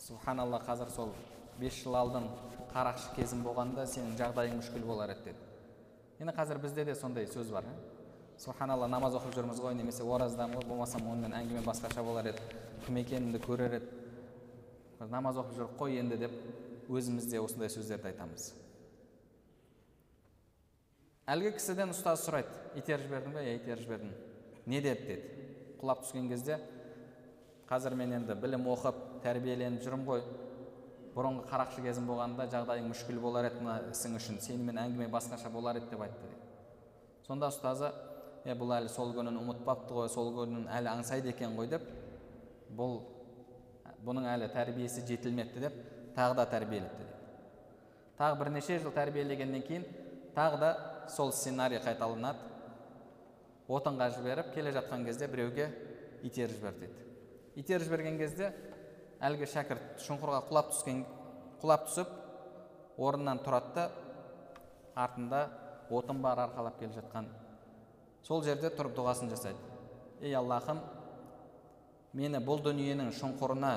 субханалла 0.04 0.60
қазір 0.60 0.90
сол 0.92 1.14
бес 1.60 1.78
жыл 1.80 1.96
алдын 1.96 2.26
қарақшы 2.74 3.14
кезім 3.16 3.44
болғанда 3.46 3.86
сенің 3.88 4.18
жағдайың 4.20 4.58
мүшкіл 4.60 4.84
болар 4.88 5.14
еді 5.14 5.30
деді. 5.30 5.46
Енді 6.20 6.34
қазір 6.36 6.60
бізде 6.60 6.84
де 6.86 6.96
сондай 6.96 7.28
сөз 7.28 7.52
бар 7.54 7.68
субханалла 8.38 8.90
намаз 8.92 9.16
оқып 9.16 9.38
жүрміз 9.38 9.62
ғой 9.64 9.78
немесе 9.78 10.04
ораздамын 10.04 10.60
ғой 10.60 10.68
болмасам 10.68 11.08
онымен 11.08 11.38
әңгіме 11.38 11.64
басқаша 11.64 12.04
болар 12.04 12.34
еді 12.34 12.44
кім 12.86 13.00
екенімді 13.00 13.40
көрер 13.46 13.78
еді. 13.80 13.88
Намаз 15.00 15.40
оқып 15.40 15.56
жүрік 15.60 15.80
қой 15.80 15.98
енді 16.02 16.18
деп 16.18 16.36
өзіміз 16.90 17.30
де 17.32 17.40
осындай 17.40 17.72
сөздерді 17.72 18.12
айтамыз. 18.12 18.52
Әлгі 21.32 21.54
кісіден 21.56 21.94
ұстаз 21.96 22.26
сұрайды 22.26 22.80
итеріп 22.80 23.08
жібердің 23.08 23.36
ба 23.36 23.44
иә 23.44 23.56
итеріп 23.62 23.86
жібердім 23.86 24.12
не 24.66 24.82
деді? 24.82 25.06
деді. 25.08 25.44
Құлап 25.80 26.04
түскен 26.04 26.28
кезде 26.28 26.60
қазір 27.70 27.96
мен 27.96 28.14
енді 28.20 28.36
білім 28.36 28.68
оқып 28.74 29.00
тәрбиеленіп 29.24 29.84
жүрмін 29.86 30.08
ғой. 30.08 30.24
Бұрынғы 31.14 31.46
қарақшы 31.50 31.84
кезім 31.86 32.08
болғанда 32.10 32.48
жағдайың 32.50 32.88
мүшкіл 32.90 33.20
болар 33.22 33.48
еді 33.52 33.62
мына 33.62 33.76
ісің 33.92 34.18
үшін 34.18 34.40
сенімен 34.42 34.80
әңгіме 34.82 35.08
басқаша 35.14 35.52
болар 35.54 35.78
еді 35.78 35.92
деп 35.92 36.02
айтты 36.02 36.26
дейді. 36.26 36.40
Сонда 37.28 37.52
ұстазы 37.54 37.92
е 38.46 38.56
бұл 38.58 38.74
әлі 38.80 38.90
сол 38.90 39.14
күнін 39.14 39.38
ұмытпапты 39.40 39.94
ғой 39.94 40.10
сол 40.10 40.34
күнін 40.36 40.66
әлі 40.74 40.90
аңсайды 40.96 41.30
екен 41.32 41.54
ғой 41.56 41.70
деп 41.72 41.86
бұл 42.76 42.98
бұның 44.04 44.26
әлі 44.34 44.50
тәрбиесі 44.56 45.06
жетілмепті 45.08 45.62
деп 45.64 45.78
тағы 46.18 46.40
да 46.42 46.48
тәрбиелепті 46.50 46.98
дейді. 46.98 47.14
Тағы 48.18 48.40
бірнеше 48.42 48.80
жыл 48.82 48.92
тәрбиелегеннен 48.98 49.64
кейін 49.70 49.86
тағы 50.36 50.60
да 50.60 50.74
сол 51.14 51.32
сценарий 51.32 51.80
қайталанады. 51.80 52.50
Отынға 53.70 54.10
жіберіп 54.18 54.52
келе 54.54 54.74
жатқан 54.76 55.06
кезде 55.06 55.28
біреуге 55.28 55.70
итеріп 56.24 56.58
жібер 56.58 56.76
дейді. 56.82 57.13
Итеріп 57.60 57.88
жіберген 57.88 58.18
кезде 58.18 58.52
әлгі 59.24 59.48
шәкірт 59.52 60.02
шұңқырға 60.06 60.42
құлап 60.50 60.72
түскен 60.74 61.04
құлап 61.62 61.86
түсіп 61.90 62.10
орнынан 62.98 63.42
тұрады 63.46 63.74
да 63.76 63.86
артында 64.96 65.44
отын 65.94 66.22
бар 66.22 66.44
арқалап 66.48 66.80
келе 66.80 66.94
жатқан. 66.98 67.28
Сол 68.24 68.44
жерде 68.44 68.72
тұрып 68.74 68.96
дұғасын 68.98 69.30
жасайды. 69.34 69.60
Ей 70.22 70.36
аллахым 70.38 70.80
мені 72.14 72.40
бұл 72.46 72.62
дүниенің 72.64 73.12
шұңқырына 73.18 73.74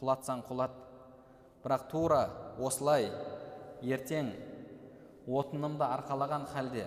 құлатсаң 0.00 0.42
құлат 0.48 0.74
бірақ 1.64 1.86
тура 1.90 2.22
осылай 2.58 3.08
ертең 3.82 4.32
отынымды 5.26 5.86
арқалаған 5.86 6.48
халде 6.52 6.86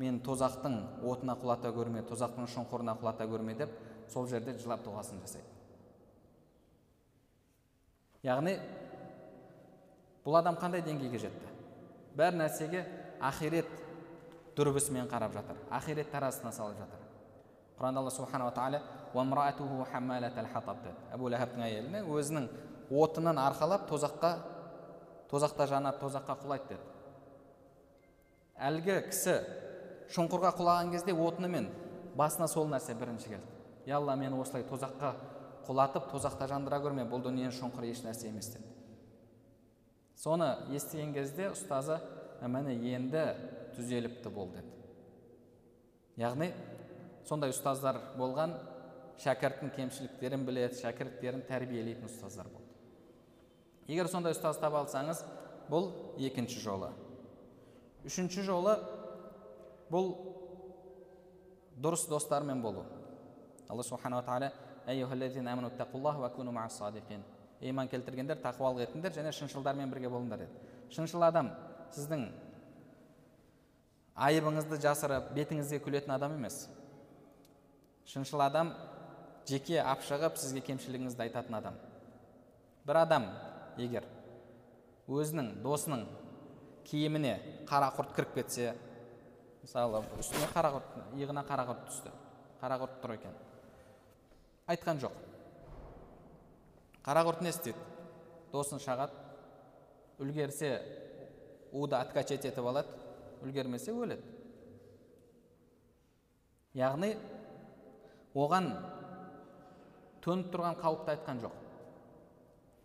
мен 0.00 0.20
тозақтың 0.24 0.78
отына 1.04 1.36
құлата 1.42 1.72
көрме 1.74 2.04
тозақтың 2.08 2.48
шұңқырына 2.54 2.96
құлата 3.00 3.26
көрме 3.28 3.56
деп 3.58 3.74
сол 4.10 4.26
жерде 4.30 4.54
жылап 4.58 4.82
дұғасын 4.86 5.20
жасайды. 5.22 5.46
Яғни 8.26 8.56
бұл 10.24 10.38
адам 10.38 10.58
қандай 10.60 10.82
деңгейге 10.86 11.18
жетті? 11.22 11.52
Бәр 12.16 12.36
нәрсеге 12.38 12.84
ақирет 13.22 13.70
дүрбісімен 14.56 15.08
қарап 15.10 15.34
жатыр 15.34 15.58
ақирет 15.70 16.12
таразысына 16.12 16.52
салып 16.52 16.78
жатыр. 16.78 17.00
Құранда 17.78 18.02
алла 18.02 18.10
субханала 18.14 18.52
тағала 18.54 18.82
әйеліне 21.66 22.04
өзінің 22.04 22.48
отынын 22.92 23.38
арқалап 23.40 23.88
тозаққа 23.90 24.32
тозақта 25.30 25.66
жанады 25.66 26.00
тозаққа 26.00 26.36
құлайды 26.44 26.74
деді 26.74 26.92
әлгі 28.62 28.98
кісі 29.08 29.34
шұңқырға 30.12 30.52
құлаған 30.58 30.92
кезде 30.92 31.14
отынымен 31.16 31.68
басына 32.18 32.48
сол 32.50 32.68
нәрсе 32.70 32.94
бірінші 32.98 33.32
келді. 33.32 33.51
Е 33.86 33.92
алла 33.92 34.16
мені 34.16 34.38
осылай 34.40 34.64
тозаққа 34.68 35.14
құлатып 35.66 36.10
тозақта 36.12 36.48
жандыра 36.50 36.80
көрме 36.82 37.06
бұл 37.08 37.22
дүниенің 37.24 37.54
шұңқыры 37.56 37.90
еш 37.90 38.02
нәрсе 38.04 38.28
емес 38.30 38.52
деді. 38.54 38.66
Соны 40.16 40.48
естіген 40.74 41.14
кезде 41.14 41.50
ұстазы 41.50 41.98
міне 42.42 42.76
енді 42.94 43.24
түзеліпті 43.76 44.30
бол 44.34 44.50
деді. 44.54 44.70
Яғни 46.20 46.52
сондай 47.26 47.54
ұстаздар 47.54 47.98
болған 48.18 48.54
шәкірттің 49.22 49.72
кемшіліктерін 49.76 50.46
біледі 50.46 50.80
шәкірттерін 50.82 51.46
тәрбиелейтін 51.48 52.10
ұстаздар 52.10 52.50
болды. 52.50 52.68
Егер 53.88 54.10
сондай 54.10 54.34
ұстаз 54.36 54.60
таба 54.62 54.82
алсаңыз 54.82 55.22
бұл 55.70 55.90
екінші 56.22 56.62
жолы. 56.62 56.90
Үшінші 58.06 58.44
жолы 58.46 58.76
бұл 59.90 60.12
дұрыс 61.82 62.06
достармен 62.10 62.62
болу. 62.62 62.84
Алла 63.68 63.82
субханала 63.82 64.22
тағала 64.22 64.52
иман 67.62 67.88
келтіргендер 67.88 68.40
тақуалық 68.42 68.88
етіңдер 68.88 69.14
және 69.14 69.32
шыншылдармен 69.36 69.90
бірге 69.92 70.10
болыңдар 70.10 70.40
деді 70.42 70.94
шыншыл 70.94 71.22
адам 71.22 71.52
сіздің 71.94 72.24
айыбыңызды 74.26 74.78
жасырып 74.82 75.30
бетіңізге 75.36 75.78
күлетін 75.84 76.14
адам 76.16 76.34
емес 76.38 76.64
шыншыл 78.10 78.42
адам 78.42 78.72
жеке 79.48 79.78
апшығып 79.82 80.40
сізге 80.42 80.64
кемшілігіңізді 80.66 81.22
айтатын 81.28 81.58
адам 81.60 81.78
бір 82.86 83.02
адам 83.04 83.28
егер 83.78 84.08
өзінің 85.06 85.54
досының 85.62 86.04
киіміне 86.90 87.36
қара 87.70 87.92
құрт 87.94 88.16
кіріп 88.18 88.34
кетсе 88.40 88.74
мысалы 89.62 90.02
үстіне 90.18 90.50
қара 90.50 90.74
құрт 90.74 91.00
иығына 91.14 91.46
қара 91.46 91.68
құрт 91.70 91.88
түсті 91.92 92.14
қара 92.58 92.82
құрт 92.82 93.00
тұр 93.04 93.14
екен 93.20 93.38
айтқан 94.70 95.00
жоқ. 95.02 95.14
Қара 97.02 97.24
құрт 97.26 97.42
не 97.42 97.50
істейді? 97.50 97.78
Досын 98.52 98.78
шағады 98.82 99.16
үлгерсе 100.22 100.76
уды 101.72 101.96
откачать 101.96 102.44
етіп 102.46 102.68
алады 102.68 102.92
үлгермесе 103.42 103.94
өледі. 103.96 104.22
Яғни 106.78 107.16
оған 108.34 108.70
төніп 110.22 110.52
тұрған 110.52 110.78
қауіпті 110.80 111.14
айтқан 111.16 111.42
жоқ. 111.42 111.56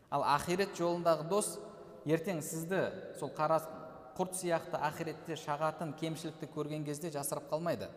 Ал 0.09 0.23
ақирет 0.33 0.73
жолындағы 0.79 1.27
дос 1.29 1.57
ертең 2.07 2.41
сізді 2.41 2.81
сол 3.19 3.31
қара 3.35 3.59
құрт 4.17 4.39
сияқты 4.39 4.79
ақиретте 4.81 5.37
шағатын 5.37 5.93
кемшілікті 5.99 6.49
көрген 6.55 6.85
кезде 6.87 7.11
жасырып 7.13 7.51
қалмайды. 7.51 7.89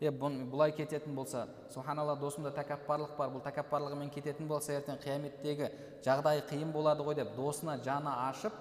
Е 0.00 0.10
бұлай 0.10 0.72
кететін 0.72 1.14
болса 1.14 1.44
субханалла 1.74 2.16
досымда 2.16 2.52
тәкаппарлық 2.56 3.16
бар. 3.18 3.30
Бұл 3.34 3.42
тәкаппарлығымен 3.44 4.08
кететін 4.14 4.48
болса 4.48 4.72
ертең 4.78 4.96
қияметтегі 5.02 5.68
жағдайы 6.04 6.46
қиын 6.48 6.72
болады 6.72 7.04
ғой 7.04 7.18
деп 7.18 7.34
досына 7.36 7.76
жаны 7.84 8.12
ашып 8.30 8.54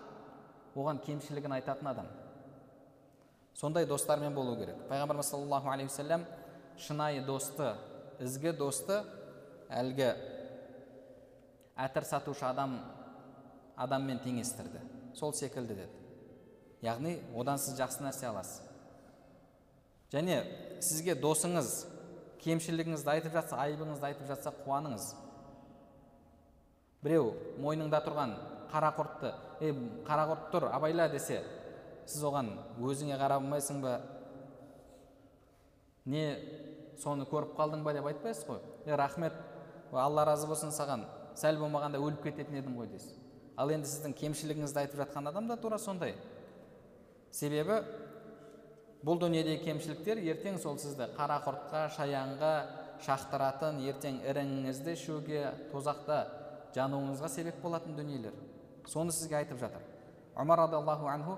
оған 0.76 1.00
кемшілігін 1.06 1.56
айтатын 1.60 1.88
адам. 1.88 2.10
Сондай 3.54 3.86
достармен 3.86 4.36
болу 4.36 4.58
керек. 4.60 4.76
Пайғамбарымыз 4.90 5.32
саллаллаху 5.32 5.72
алейхи 5.72 5.90
уассалам 5.90 6.26
шынайы 6.78 7.24
досты 7.26 7.74
ізгі 8.20 8.54
досты 8.60 9.02
әлгі 9.70 10.12
әтір 11.80 12.08
сатушы 12.08 12.46
адам 12.46 12.82
адаммен 13.80 14.20
теңестірді. 14.24 14.84
Сол 15.16 15.34
секілді 15.34 15.76
деді. 15.76 15.92
Яғни 16.84 17.18
одан 17.36 17.60
сіз 17.60 17.80
жақсы 17.80 18.04
нәрсе 18.04 18.28
аласыз. 18.28 18.62
Және 20.12 20.44
сізге 20.84 21.15
досыңыз 21.19 21.86
кемшілігіңізді 22.43 23.11
айтып 23.15 23.36
жатса 23.36 23.59
айыбыңызды 23.59 24.07
айтып 24.09 24.27
жатса 24.30 24.53
қуаныңыз. 24.63 25.11
Біреу 27.03 27.34
мойныңда 27.63 28.01
тұрған 28.05 28.34
қара 28.71 28.91
құртты 28.95 29.34
е 29.63 29.73
қара 30.07 30.25
құрт 30.32 30.49
тұр 30.53 30.67
абайла 30.71 31.09
десе 31.11 31.41
сіз 32.05 32.23
оған 32.27 32.51
өзіңе 32.80 33.19
қарап 33.19 33.43
алмайсың 33.43 33.82
ба? 33.84 33.99
Не 36.05 36.25
соны 36.99 37.27
көріп 37.30 37.55
қалдың 37.59 37.84
ба 37.84 37.93
деп 37.93 38.07
айтпайсыз 38.09 38.47
ғой. 38.47 38.59
Е 38.86 38.95
рахмет 38.95 39.34
алла 39.91 40.25
разы 40.25 40.47
болсын 40.47 40.73
саған 40.75 41.05
сәл 41.39 41.59
болмағанда 41.61 41.99
өліп 42.01 42.23
кететін 42.27 42.59
едім 42.59 42.80
ғой 42.80 42.89
дейсіз. 42.91 43.15
Ал 43.59 43.71
енді 43.71 43.88
сіздің 43.91 44.15
кемшілігіңізді 44.15 44.84
айтып 44.84 44.99
жатқан 45.03 45.30
адам 45.30 45.47
да 45.47 45.57
тура 45.57 45.77
сондай. 45.80 46.15
Себебі 47.32 47.84
бұл 49.06 49.20
дүниедегі 49.22 49.64
кемшіліктер 49.64 50.20
ертең 50.34 50.60
сол 50.60 50.78
сізді 50.82 51.10
қара 51.16 51.39
құртқа 51.45 51.86
шаянға 51.95 52.54
шақтыратын 53.06 53.80
ертең 53.88 54.20
іріңіңізді 54.28 54.95
ішуге 54.97 55.43
тозақта 55.72 56.20
жануыңызға 56.76 57.30
себеп 57.32 57.62
болатын 57.64 57.95
дүниелер. 57.97 58.36
Соны 58.88 59.14
сізге 59.16 59.39
айтып 59.39 59.60
жатыр. 59.62 59.82
Омар 60.36 60.66
радиаллаху 60.66 61.08
анху 61.08 61.38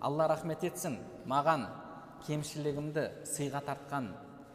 алла 0.00 0.28
рахмет 0.30 0.62
етсін 0.62 1.00
маған 1.26 1.66
кемшілігімді 2.26 3.08
сыйға 3.26 3.64
тартқан 3.66 4.12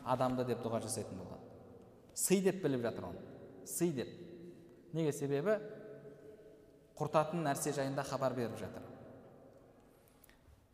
адамды 0.08 0.46
деп 0.48 0.64
дұға 0.64 0.80
жасайтын 0.86 1.20
болған 1.20 1.44
сый 2.14 2.42
деп 2.42 2.62
біліп 2.64 2.82
жатыр 2.82 3.06
оны. 3.10 3.22
Сый 3.66 3.92
деп. 3.92 4.08
Неге? 4.94 5.12
Себебі 5.12 5.58
құртатын 6.98 7.44
нәрсе 7.44 7.74
жайында 7.74 8.04
хабар 8.06 8.36
беріп 8.38 8.58
жатыр. 8.60 8.84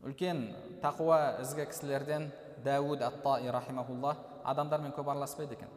Үлкен 0.05 0.45
тақуа 0.83 1.41
ізгі 1.43 1.65
кісілерден 1.69 2.29
дәуд 2.63 3.01
ат 3.03 3.21
таи 3.23 3.51
рахимахулла 3.51 4.15
адамдармен 4.43 4.93
көп 4.95 5.11
араласпайды 5.11 5.57
екен. 5.57 5.69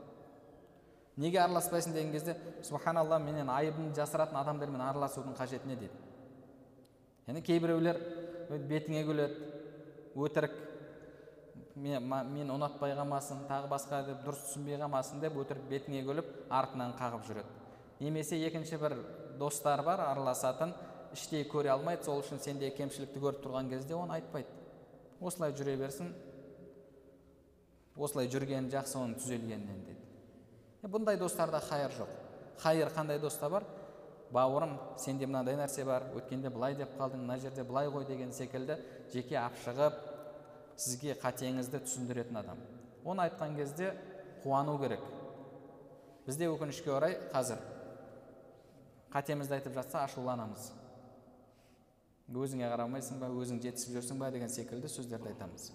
Неге 1.17 1.43
араласпайсың 1.43 1.93
деген 1.93 2.13
кезде 2.13 2.37
субханалла 2.65 3.19
менен 3.19 3.51
айыбымды 3.51 4.01
жасыратын 4.01 4.39
адамдармен 4.41 4.81
араласудың 4.81 5.35
қажеті 5.37 5.69
не? 5.69 5.77
дейді. 5.77 5.93
Яғни 7.27 7.43
кейбіреулер 7.43 7.99
бетіңе 8.51 9.03
күледі 9.07 9.51
өтірік 10.17 10.55
мен, 11.77 12.09
мен 12.33 12.55
ұнатпай 12.55 12.95
қалмасын 12.97 13.45
тағы 13.51 13.69
басқа 13.71 14.03
деп 14.07 14.25
дұрыс 14.25 14.47
түсінбей 14.49 14.79
қалмасын 14.81 15.21
деп 15.21 15.37
өтірік 15.43 15.69
бетіңе 15.69 16.03
күліп 16.07 16.33
артынан 16.51 16.97
қағып 16.99 17.29
жүреді. 17.29 17.61
Немесе 18.01 18.39
екінші 18.47 18.79
бір 18.81 18.97
достар 19.39 19.83
бар 19.85 20.01
араласатын 20.01 20.73
іштей 21.13 21.47
көре 21.49 21.73
алмайды. 21.73 22.05
Сол 22.07 22.21
үшін 22.23 22.41
сендегі 22.43 22.77
кемшілікті 22.77 23.23
көріп 23.23 23.43
тұрған 23.45 23.71
кезде 23.73 23.97
оны 23.97 24.19
айтпайды. 24.19 24.49
Осылай 25.21 25.55
жүре 25.57 25.77
берсін 25.79 26.13
осылай 27.97 28.29
жүргені 28.33 28.73
жақсы 28.73 28.97
оның 28.99 29.19
түзелгенінен 29.21 29.85
дейді. 29.87 30.03
Е, 30.83 30.89
бұндай 30.89 31.19
достарда 31.21 31.61
хайыр 31.61 31.93
жоқ. 31.93 32.13
Хайыр 32.63 32.93
қандай 32.95 33.21
доста 33.21 33.51
бар? 33.51 33.67
Бауырым 34.33 34.79
сенде 34.97 35.27
мынандай 35.27 35.59
нәрсе 35.61 35.85
бар 35.85 36.09
өткенде 36.17 36.51
былай 36.51 36.75
деп 36.75 36.95
қалдың 36.99 37.21
мына 37.27 37.39
жерде 37.39 37.65
былай 37.69 37.91
ғой 37.93 38.07
деген 38.09 38.33
секілді 38.33 38.79
жеке 39.13 39.37
апшығып 39.43 39.99
сізге 40.81 41.19
қатеңізді 41.21 41.83
түсіндіретін 41.85 42.41
адам. 42.41 42.63
Оны 43.05 43.27
айтқан 43.29 43.57
кезде 43.57 43.93
қуану 44.43 44.79
керек. 44.81 45.05
Бізде 46.27 46.49
өкінішке 46.49 46.95
орай 46.97 47.19
қазір 47.35 47.61
қатемізді 49.13 49.59
айтып 49.59 49.75
жатса 49.77 50.07
ашуланамыз. 50.07 50.71
Өзіңе 52.39 52.69
қарамайсың 52.73 53.21
ба 53.21 53.29
өзің 53.29 53.61
жетісіп 53.63 53.97
жүрсің 53.97 54.19
ба 54.21 54.31
деген 54.33 54.49
секілді 54.49 54.89
сөздерді 54.89 55.33
айтамыз. 55.33 55.71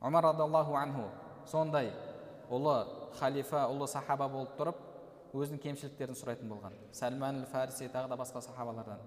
Омар 0.00 0.24
радиаллаху 0.24 0.76
анху 0.78 1.06
сондай 1.46 1.92
ұлы 2.50 2.76
халифа 3.18 3.66
ұлы 3.70 3.88
сахаба 3.88 4.28
болып 4.28 4.56
тұрып 4.58 4.80
өзінің 5.36 5.62
кемшіліктерін 5.62 6.18
сұрайтын 6.18 6.50
болған. 6.50 6.74
Сәлман 6.92 7.44
фарси 7.50 7.90
тағы 7.92 8.10
да 8.12 8.18
басқа 8.18 8.42
сахабалардан. 8.42 9.02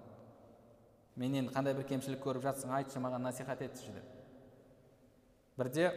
Менен 1.16 1.50
қандай 1.54 1.74
бір 1.74 1.88
кемшілік 1.90 2.22
көріп 2.24 2.46
жатсың 2.46 2.72
айтшы 2.78 3.02
маған 3.02 3.26
насихат 3.26 3.62
етші 3.66 3.92
деп. 3.96 4.06
Бірде 5.58 5.90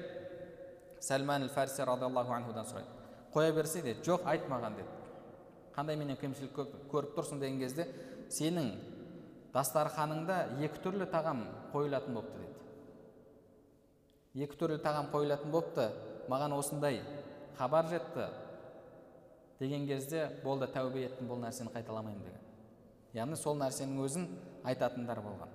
сәлман 0.99 1.47
фарси 1.53 1.85
радиаллаху 1.85 2.33
анхудан 2.33 2.67
сұрайды. 2.67 2.99
Қоя 3.33 3.53
берсе 3.53 3.81
де 3.81 3.95
жоқ 4.01 4.27
айт 4.29 4.49
маған 4.49 4.77
деді 4.77 5.03
қандай 5.73 5.97
менен 5.97 6.17
кемшілік 6.21 6.53
көріп 6.91 7.15
тұрсың 7.17 7.39
деген 7.41 7.59
кезде 7.61 7.87
сенің 8.31 8.69
дастарханыңда 9.53 10.37
екі 10.65 10.81
түрлі 10.83 11.05
тағам 11.11 11.43
қойылатын 11.73 12.15
болыпты 12.17 12.39
деді. 12.41 12.53
Екі 14.45 14.57
түрлі 14.57 14.79
тағам 14.81 15.11
қойылатын 15.13 15.53
болыпты 15.53 15.89
маған 16.31 16.55
осындай 16.57 17.01
хабар 17.57 17.87
жетті. 17.91 18.29
Деген 19.59 19.85
кезде 19.87 20.25
болды 20.43 20.67
тәубе 20.73 21.05
еттім 21.05 21.29
бұл 21.29 21.43
нәрсені 21.43 21.71
қайталамаймын 21.73 22.23
деген. 22.25 22.39
Яғни 23.13 23.37
сол 23.37 23.59
нәрсенің 23.59 24.01
өзін 24.01 24.25
айтатындар 24.65 25.21
болған. 25.21 25.51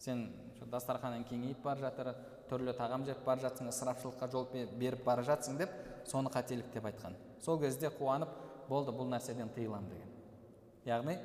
Сен 0.00 0.30
дастарханың 0.72 1.26
кеңейіп 1.28 1.60
бара 1.62 1.84
жатыр 1.84 2.14
түрлі 2.48 2.72
тағам 2.78 3.04
жеп 3.04 3.20
бара 3.26 3.44
жатсың 3.44 3.68
ысырапшылыққа 3.68 4.30
жол 4.32 4.48
беріп 4.80 5.04
бара 5.04 5.22
жатсың 5.26 5.58
деп 5.60 5.74
соны 6.08 6.32
қателік 6.32 6.72
деп 6.72 6.88
айтқан. 6.88 7.14
Сол 7.44 7.60
кезде 7.60 7.92
қуанып 7.92 8.32
болды 8.68 8.94
бұл 8.96 9.12
нәрседен 9.12 9.52
тыйыламын 9.54 9.92
деген. 9.92 10.10
Яғни 10.86 11.18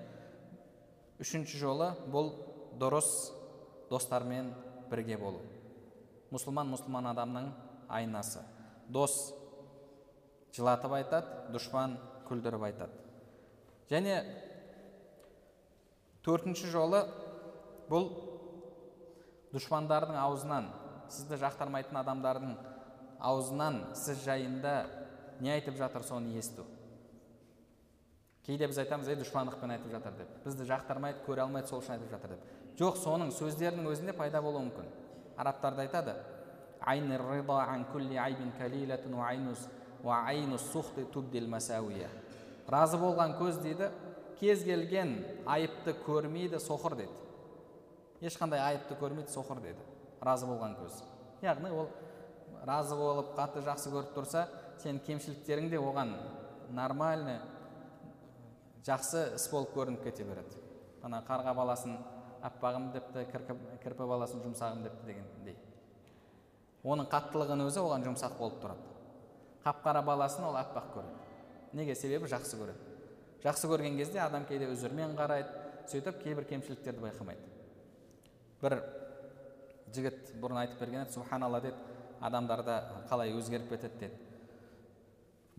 үшінші 1.21 1.59
жолы 1.61 1.91
бұл 2.11 2.33
дұрыс 2.79 3.09
достармен 3.89 4.51
бірге 4.91 5.17
болу 5.21 5.39
мұсылман 6.33 6.67
мұсылман 6.73 7.07
адамның 7.13 7.47
айнасы 7.87 8.43
дос 8.91 9.15
жылатып 10.55 10.97
айтады 10.97 11.53
дұшпан 11.55 11.95
күлдіріп 12.27 12.67
айтады 12.67 12.99
және 13.91 14.17
төртінші 16.25 16.71
жолы 16.73 17.05
бұл 17.89 18.09
дұшпандардың 19.55 20.19
аузынан 20.19 20.71
сізді 21.13 21.39
жақтырмайтын 21.45 22.01
адамдардың 22.01 22.55
аузынан 23.23 23.83
сіз 23.95 24.23
жайында 24.25 24.77
не 25.39 25.53
айтып 25.53 25.77
жатыр 25.79 26.03
соны 26.03 26.35
есту 26.35 26.65
кейде 28.45 28.67
біз 28.69 28.77
айтамыз 28.83 29.09
ей 29.09 29.17
дұшпандықпен 29.19 29.73
айтып 29.75 29.91
жатыр 29.91 30.13
деп. 30.19 30.29
Бізді 30.45 30.67
жақтырмайды 30.69 31.23
көре 31.25 31.43
алмайды 31.45 31.67
сол 31.67 31.81
үшін 31.81 31.95
айтып 31.97 32.11
жатыр 32.13 32.35
деп. 32.35 32.41
Жоқ 32.79 32.99
соның 33.01 33.31
сөздерінің 33.33 33.89
өзінде 33.89 34.13
пайда 34.13 34.41
болуы 34.41 34.67
мүмкін. 34.67 34.87
Арабтарда 35.37 35.81
айтады. 35.85 36.15
Разы 42.65 42.97
болған 42.97 43.35
көз 43.37 43.59
дейді 43.61 43.91
кез 44.39 44.63
келген 44.65 45.19
айыпты 45.45 45.93
көрмейді 46.05 46.57
соқыр 46.57 46.95
дейді. 46.97 47.13
Ешқандай 48.25 48.57
айыпты 48.57 48.97
көрмейді 48.97 49.29
соқыр 49.29 49.61
деді 49.61 49.83
разы 50.25 50.47
болған 50.49 50.73
көз. 50.79 51.03
Яғни 51.45 51.69
ол 51.69 51.91
разы 52.65 52.95
болып 52.97 53.35
қатты 53.37 53.61
жақсы 53.67 53.91
көріп 53.93 54.15
тұрса 54.15 54.47
сенің 54.81 55.03
кемшіліктерің 55.05 55.69
де 55.69 55.77
оған 55.77 56.15
нормальный 56.73 57.37
жақсы 58.85 59.35
іс 59.35 59.47
болып 59.51 59.73
көрініп 59.75 60.03
кете 60.05 60.25
береді. 60.27 60.59
Ана 61.03 61.21
қарға 61.25 61.53
баласын 61.57 61.97
аппағым 62.45 62.91
депті 62.93 63.25
кірпі, 63.31 64.05
баласын 64.05 64.43
жұмсағым 64.45 64.83
депті 64.85 65.07
дегендей. 65.09 65.57
Оның 66.85 67.09
қаттылығының 67.09 67.69
өзі 67.71 67.81
оған 67.81 68.05
жұмсақ 68.05 68.37
болып 68.37 68.59
тұрады. 68.61 68.91
Қап 69.65 69.81
қара 69.85 70.03
баласын 70.05 70.45
ол 70.45 70.57
аппақ 70.59 70.91
көреді. 70.93 71.23
Неге? 71.73 71.95
Себебі 71.97 72.29
жақсы 72.29 72.59
көреді. 72.59 72.93
Жақсы 73.41 73.69
көрген 73.69 73.97
кезде 73.97 74.21
адам 74.21 74.45
кейде 74.45 74.69
үзірмен 74.69 75.17
қарайды 75.17 75.49
сөйтіп 75.89 76.21
кейбір 76.21 76.45
кемшіліктерді 76.49 77.01
байқамайды. 77.01 77.41
Бір 78.61 78.77
жігіт 79.93 80.35
бұрын 80.41 80.61
айтып 80.61 80.79
берген 80.81 81.03
еді 81.03 81.17
субханалла 81.17 81.61
деді. 81.65 81.77
Адамдарда 82.21 82.77
қалай 83.09 83.33
өзгеріп 83.33 83.69
кетеді 83.73 83.99
деді. 84.05 84.24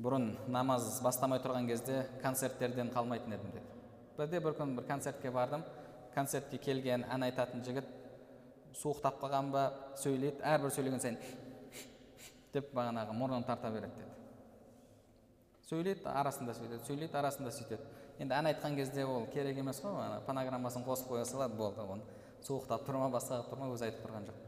Бұрын 0.03 0.35
намаз 0.53 0.99
бастамай 1.05 1.41
тұрған 1.41 1.69
кезде 1.71 2.03
концерттерден 2.23 2.91
қалмайтын 2.93 3.37
едім 3.37 3.53
деді. 3.55 3.77
Бірде 4.17 4.41
бір 4.41 4.57
күн 4.59 4.75
бір 4.77 4.87
концертке 4.89 5.31
бардым. 5.33 5.65
Концертке 6.15 6.59
келген 6.59 7.05
ән 7.13 7.25
айтатын 7.27 7.65
жігіт 7.65 7.89
суықтап 8.77 9.21
қалған 9.23 9.51
ба 9.53 9.65
сөйлейді 10.01 10.45
әрбір 10.45 10.73
сөйлеген 10.73 11.03
сайын 11.03 11.19
деп 12.55 12.73
бағанағы 12.77 13.17
мұрнын 13.17 13.47
тарта 13.49 13.71
береді 13.73 14.03
деді. 14.03 14.13
Сөйлейді 15.69 16.09
арасында 16.13 16.55
сөйтеді 16.57 16.85
сөйлейді 16.89 17.21
арасында 17.21 17.53
сөйтеді. 17.57 17.89
Енді 18.21 18.37
ән 18.37 18.51
айтқан 18.53 18.77
кезде 18.77 19.05
ол 19.05 19.27
керек 19.33 19.59
емес 19.61 19.81
қой 19.85 19.97
ана 20.01 20.21
фонограммасын 20.29 20.85
қосып 20.85 21.11
қоя 21.13 21.25
салады 21.29 21.57
болды 21.57 21.85
оны. 21.85 22.05
Суықтап 22.45 22.85
тұр 22.87 23.01
ма 23.01 23.11
басқа 23.13 23.43
тұр 23.49 23.61
ма 23.61 23.73
өзі 23.75 23.89
айтып 23.89 24.05
тұрған 24.07 24.29
жоқ. 24.29 24.45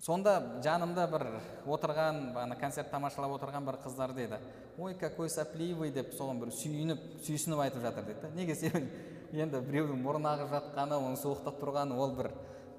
Сонда 0.00 0.62
жанымда 0.64 1.06
бір 1.12 1.26
отырған 1.68 2.32
ана 2.40 2.56
концерт 2.56 2.90
тамашалап 2.90 3.34
отырған 3.36 3.66
бір 3.66 3.78
қыздар 3.84 4.14
дейді. 4.16 4.38
Ой 4.78 4.94
какой 4.94 5.28
сопливый 5.28 5.92
деп 5.92 6.14
соған 6.16 6.40
бір 6.40 6.52
сүйініп 6.56 7.02
сүйсініп 7.26 7.60
айтып 7.66 7.82
жатыр 7.84 8.06
дейді 8.08 8.20
да. 8.22 8.30
Неге 8.34 8.54
себебі 8.54 8.88
енді 9.32 9.60
біреудің 9.66 10.00
мұрны 10.00 10.30
ағып 10.32 10.54
жатқаны 10.54 10.96
оның 10.96 11.18
суықтап 11.20 11.60
тұрғаны 11.60 11.98
ол 12.00 12.14
бір 12.16 12.30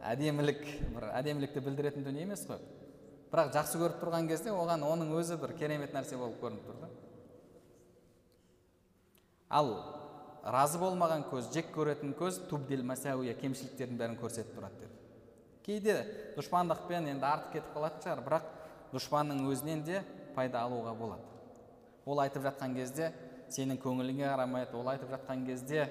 әдемілік 0.02 0.64
бір 0.96 1.10
әдемілікті 1.14 1.62
білдіретін 1.62 2.08
дүние 2.08 2.26
емес 2.26 2.48
қой. 2.50 2.58
Бірақ 3.32 3.54
жақсы 3.54 3.80
көріп 3.80 4.02
тұрған 4.02 4.28
кезде 4.28 4.52
оған 4.52 4.82
оның 4.84 5.14
өзі 5.22 5.38
бір 5.40 5.54
керемет 5.60 5.94
нәрсе 5.94 6.18
болып 6.18 6.42
көрініп 6.42 6.66
тұр 6.68 6.82
да. 6.82 6.90
Ал 9.48 9.70
разы 10.44 10.82
болмаған 10.82 11.28
көз 11.30 11.54
жек 11.54 11.70
көретін 11.76 12.16
көз 12.18 12.42
тубдил 12.50 12.84
масауия 12.84 13.38
кемшіліктердің 13.38 14.02
бәрін 14.02 14.18
көрсетіп 14.20 14.58
тұрады 14.58 14.82
деді. 14.82 15.01
Кейде 15.66 15.98
дұшпандықпен 16.38 17.10
енді 17.12 17.28
артық 17.28 17.56
кетіп 17.56 17.76
қалатын 17.76 18.06
шығар 18.06 18.24
бірақ 18.26 18.48
дұшпанның 18.94 19.44
өзінен 19.52 19.84
де 19.88 20.02
пайда 20.36 20.66
алуға 20.66 20.94
болады. 20.98 21.26
Ол 22.06 22.20
айтып 22.24 22.44
жатқан 22.48 22.76
кезде 22.76 23.12
сенің 23.52 23.80
көңіліңе 23.84 24.26
қарамайды 24.26 24.78
ол 24.78 24.90
айтып 24.92 25.12
жатқан 25.14 25.46
кезде 25.46 25.88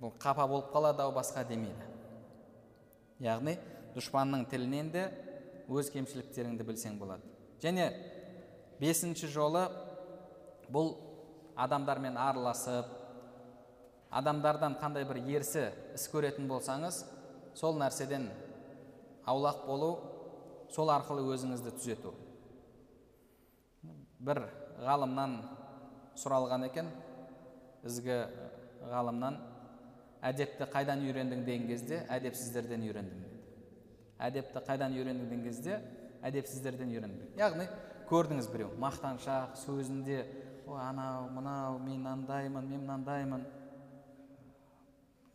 бұл 0.00 0.12
қапа 0.20 0.46
болып 0.48 0.72
қалады 0.74 1.04
ау 1.04 1.14
басқа 1.16 1.46
демейді 1.48 1.86
яғни 3.24 3.56
дұшпанның 3.96 4.44
тілінен 4.50 4.90
де 4.92 5.06
өз 5.72 5.88
кемшіліктеріңді 5.90 6.66
білсең 6.66 6.98
болады. 7.00 7.24
Және 7.62 7.88
бесінші 8.80 9.30
жолы 9.32 9.64
бұл 10.72 10.94
адамдармен 11.56 12.18
араласып 12.20 12.90
адамдардан 14.12 14.76
қандай 14.80 15.06
бір 15.08 15.22
ерсі 15.38 15.70
іс 15.96 16.06
көретін 16.12 16.48
болсаңыз 16.50 17.02
сол 17.56 17.78
нәрседен 17.80 18.28
аулақ 19.26 19.64
болу 19.66 19.90
сол 20.74 20.92
арқылы 20.92 21.24
өзіңізді 21.34 21.74
түзету. 21.78 22.14
Бір 24.20 24.44
ғалымнан 24.84 25.36
сұралған 26.20 26.68
екен. 26.68 26.88
Ізгі 27.86 28.16
ғалымнан 28.90 29.36
әдепті 30.26 30.66
қайдан 30.72 31.04
үйрендің 31.06 31.44
деген 31.46 31.68
кезде 31.70 32.02
әдепсіздерден 32.10 32.82
үйрендім 32.86 33.22
деді. 33.22 33.38
Әдепті 34.18 34.62
қайдан 34.66 34.96
үйрендің 34.96 35.30
деген 35.30 35.44
кезде 35.46 35.80
әдепсіздерден 36.26 36.90
үйрендім 36.94 37.38
яғни 37.38 37.66
көрдіңіз 38.10 38.48
біреу 38.52 38.70
мақтаншақ 38.80 39.56
сөзінде 39.60 40.18
ой 40.66 40.80
анау 40.82 41.28
мынау 41.34 41.78
мен 41.82 42.06
андаймын 42.06 42.66
мен 42.66 42.80
мынандаймын 42.80 43.44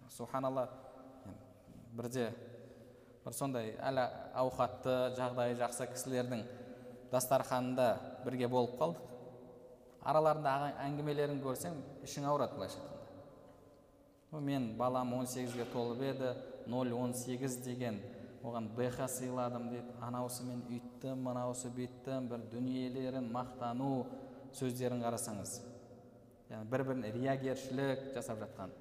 субханалла 0.09 0.67
бірде 1.92 2.32
бір 3.26 3.36
сондай 3.38 3.74
әлі 3.84 4.08
ауқатты 4.44 4.96
жағдайы 5.18 5.58
жақсы 5.60 5.88
кісілердің 5.92 6.46
дастарханында 7.12 7.88
бірге 8.26 8.48
болып 8.52 8.78
қалдық. 8.80 9.10
Араларында 10.02 10.72
әңгімелерін 10.88 11.44
көрсең 11.44 11.76
ішің 12.08 12.26
ауырады 12.32 12.56
былайша 12.58 12.80
айтқанда. 12.80 14.42
Мен 14.48 14.72
балам 14.80 15.14
18-ге 15.20 15.68
толып 15.74 16.02
еді 16.08 16.34
018 16.72 17.60
деген 17.66 18.00
оған 18.44 18.70
бх 18.76 19.06
сыйладым 19.12 19.68
дейді 19.70 19.94
анаусымен 20.02 20.64
үйттім 20.70 21.20
мынаусы 21.28 21.70
бүйттім 21.76 22.30
бір 22.32 22.46
дүниелерін 22.54 23.28
мақтану 23.34 23.92
сөздерін 24.58 25.04
қарасаңыз 25.04 25.60
яғни 26.50 26.70
бір 26.72 26.84
біріне 26.88 27.12
риягершілік 27.18 28.08
жасап 28.16 28.42
жатқан 28.42 28.74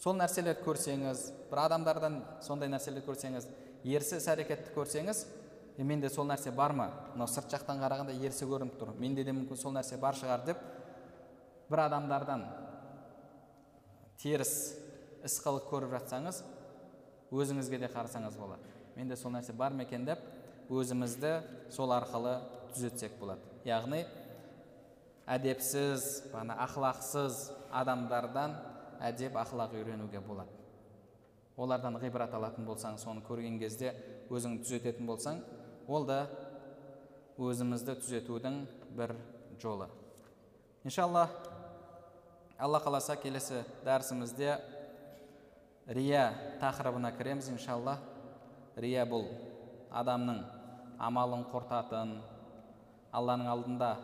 сол 0.00 0.16
нәрселерді 0.16 0.64
көрсеңіз 0.64 1.26
бір 1.50 1.62
адамдардан 1.66 2.20
сондай 2.44 2.70
нәрселерді 2.72 3.06
көрсеңіз 3.08 3.48
ерсі 3.84 4.16
іс 4.16 4.28
әрекетті 4.32 4.72
көрсеңіз 4.76 5.24
е 5.76 5.84
менде 5.84 6.08
сол 6.12 6.28
нәрсе 6.28 6.52
бар 6.56 6.72
ма? 6.76 6.88
Мынау 7.14 7.28
сырт 7.28 7.52
жақтан 7.52 7.80
қарағанда 7.80 8.14
ерсі 8.24 8.48
көрініп 8.48 8.78
тұр. 8.80 8.94
Менде 9.00 9.24
де 9.24 9.32
мүмкін 9.32 9.60
сол 9.60 9.72
нәрсе 9.76 9.96
бар 10.00 10.16
шығар 10.16 10.44
деп 10.46 10.60
бір 11.70 11.84
адамдардан 11.86 12.46
теріс 14.20 14.54
іс 15.24 15.36
қылық 15.44 15.68
көріп 15.70 15.94
жатсаңыз 15.96 16.42
өзіңізге 17.32 17.80
де 17.80 17.92
қарасаңыз 17.92 18.36
болады. 18.40 18.64
Менде 18.96 19.16
сол 19.16 19.32
нәрсе 19.32 19.52
бар 19.56 19.72
ма 19.72 19.84
екен 19.84 20.04
деп 20.08 20.20
өзімізді 20.70 21.36
сол 21.72 21.92
арқылы 21.94 22.38
түзетсек 22.74 23.16
болады. 23.20 23.40
Яғни 23.64 24.04
әдепсіз 25.30 26.32
бана 26.32 26.56
ақылақсыз 26.66 27.50
адамдардан 27.72 28.56
әдеп 29.00 29.36
ақылақ 29.40 29.74
үйренуге 29.78 30.20
болады. 30.20 30.52
Олардан 31.56 31.96
ғибрат 32.00 32.34
алатын 32.36 32.64
болсаң 32.64 32.98
соны 33.00 33.24
көрген 33.26 33.58
кезде 33.60 33.94
өзіңді 34.32 34.64
түзететін 34.64 35.08
болсаң 35.08 35.40
ол 35.88 36.06
да 36.08 36.22
өзімізді 37.40 37.96
түзетудің 38.00 38.60
бір 38.96 39.14
жолы. 39.60 39.88
Иншалла 40.84 41.28
алла 42.58 42.80
қаласа 42.80 43.16
келесі 43.20 43.64
дәрісімізде 43.84 44.58
рия 45.86 46.30
тақырыбына 46.60 47.12
кіреміз. 47.16 47.50
Иншалла 47.52 47.98
рия 48.76 49.06
бұл 49.08 49.26
адамның 49.90 50.44
амалын 51.00 51.46
құртатын 51.52 52.18
алланың 53.16 53.48
алдында 53.50 53.94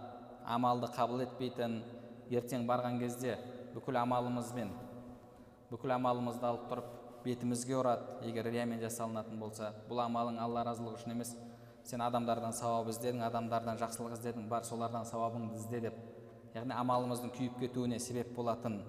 амалды 0.47 0.89
қабыл 0.97 1.25
етпейтін 1.27 1.81
ертең 2.33 2.67
барған 2.67 2.99
кезде 3.01 3.37
бүкіл 3.75 4.01
амалымызбен 4.01 4.73
бүкіл 5.71 5.97
амалымызды 5.97 6.47
алып 6.47 6.67
тұрып 6.71 6.91
бетімізге 7.25 7.75
ұрады 7.81 8.27
егер 8.29 8.47
риямен 8.51 8.81
жасалынатын 8.83 9.39
болса. 9.41 9.73
Бұл 9.89 10.05
амалың 10.05 10.39
алла 10.43 10.63
разылығы 10.69 11.01
үшін 11.01 11.15
емес. 11.17 11.33
Сен 11.87 12.03
адамдардан 12.03 12.55
сауап 12.55 12.91
іздедің 12.91 13.25
адамдардан 13.27 13.79
жақсылық 13.81 14.15
іздедің 14.17 14.47
бар 14.51 14.67
солардан 14.67 15.07
сауабыңды 15.07 15.59
ізде 15.59 15.81
деп. 15.89 15.97
Яғни 16.55 16.75
амалымыздың 16.75 17.33
күйіп 17.35 17.59
кетуіне 17.61 17.99
себеп 18.03 18.33
болатын 18.35 18.81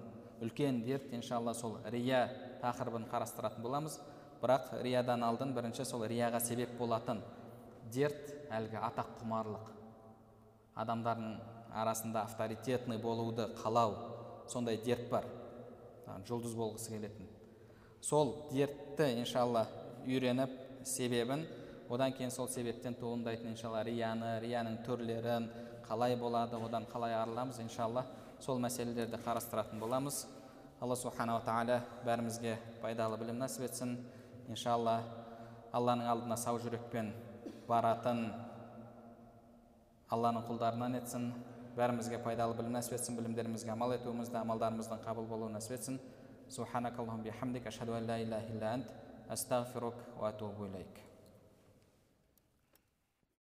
үлкен 0.42 0.82
дерт 0.86 1.12
иншалла 1.14 1.54
сол 1.54 1.78
рия 1.90 2.26
тақырыбын 2.62 3.08
қарастыратын 3.10 3.62
боламыз. 3.62 3.98
Бірақ 4.42 4.70
риядан 4.82 5.24
алдын 5.26 5.54
бірінші 5.54 5.84
сол 5.86 6.04
рияға 6.06 6.40
себеп 6.40 6.76
болатын 6.78 7.22
дерт 7.92 8.34
әлгі 8.54 8.78
атақ 8.90 9.16
құмарлық. 9.22 9.72
Адамдардың 10.78 11.38
арасында 11.74 12.22
авторитетный 12.22 12.98
болуды 12.98 13.48
қалау. 13.62 13.96
Сондай 14.48 14.78
дерт 14.78 15.10
бар. 15.10 15.24
Жұлдыз 16.28 16.54
болғысы 16.58 16.92
келетін. 16.94 17.28
Сол 18.00 18.34
дертті 18.52 19.08
иншалла 19.20 19.66
үйреніп 20.06 20.52
себебін 20.86 21.44
одан 21.90 22.12
кейін 22.12 22.30
сол 22.30 22.48
себептен 22.48 22.94
туындайтын 23.00 23.52
иншалла 23.52 23.82
рияны 23.84 24.38
рияның 24.44 24.80
түрлерін 24.86 25.48
қалай 25.88 26.16
болады 26.20 26.56
одан 26.56 26.86
қалай 26.92 27.14
арыламыз 27.16 27.60
иншалла 27.64 28.04
сол 28.40 28.60
мәселелерді 28.62 29.18
қарастыратын 29.24 29.80
боламыз. 29.80 30.26
Алла 30.80 30.94
субханала 30.94 31.42
тағала 31.42 31.80
бәрімізге 32.06 32.54
пайдалы 32.82 33.18
білім 33.18 33.40
нәсіп 33.42 33.64
етсін. 33.66 33.96
Иншалла 34.48 35.00
алланың 35.74 36.06
алдына 36.12 36.36
сау 36.38 36.60
жүрекпен 36.62 37.10
баратын 37.66 38.28
алланың 40.14 40.46
құлдарынан 40.46 41.00
етсін. 41.00 41.32
Бәрімізге 41.78 42.18
пайдалы 42.24 42.56
білім 42.58 42.74
нәсіп 42.74 42.98
етсін 42.98 43.16
білімдерімізге 43.20 43.72
амал 43.72 43.94
етуімізді 43.94 44.40
амалдарымыздың 44.42 45.04
қабыл 45.06 45.28
болуын 45.30 45.54
нәсіп 45.58 45.78
етсін. 45.78 46.00
Субханакаллахум 46.50 47.22
бихамдик 47.22 47.66
ашхаду 47.66 47.94
ан 47.94 48.06
ла 48.08 48.18
илляха 48.18 48.52
илля 48.52 48.72
ант. 48.74 48.88
Астағфирук 49.28 49.94
ва 50.18 50.28
атубу 50.28 50.66
илейк 50.66 51.07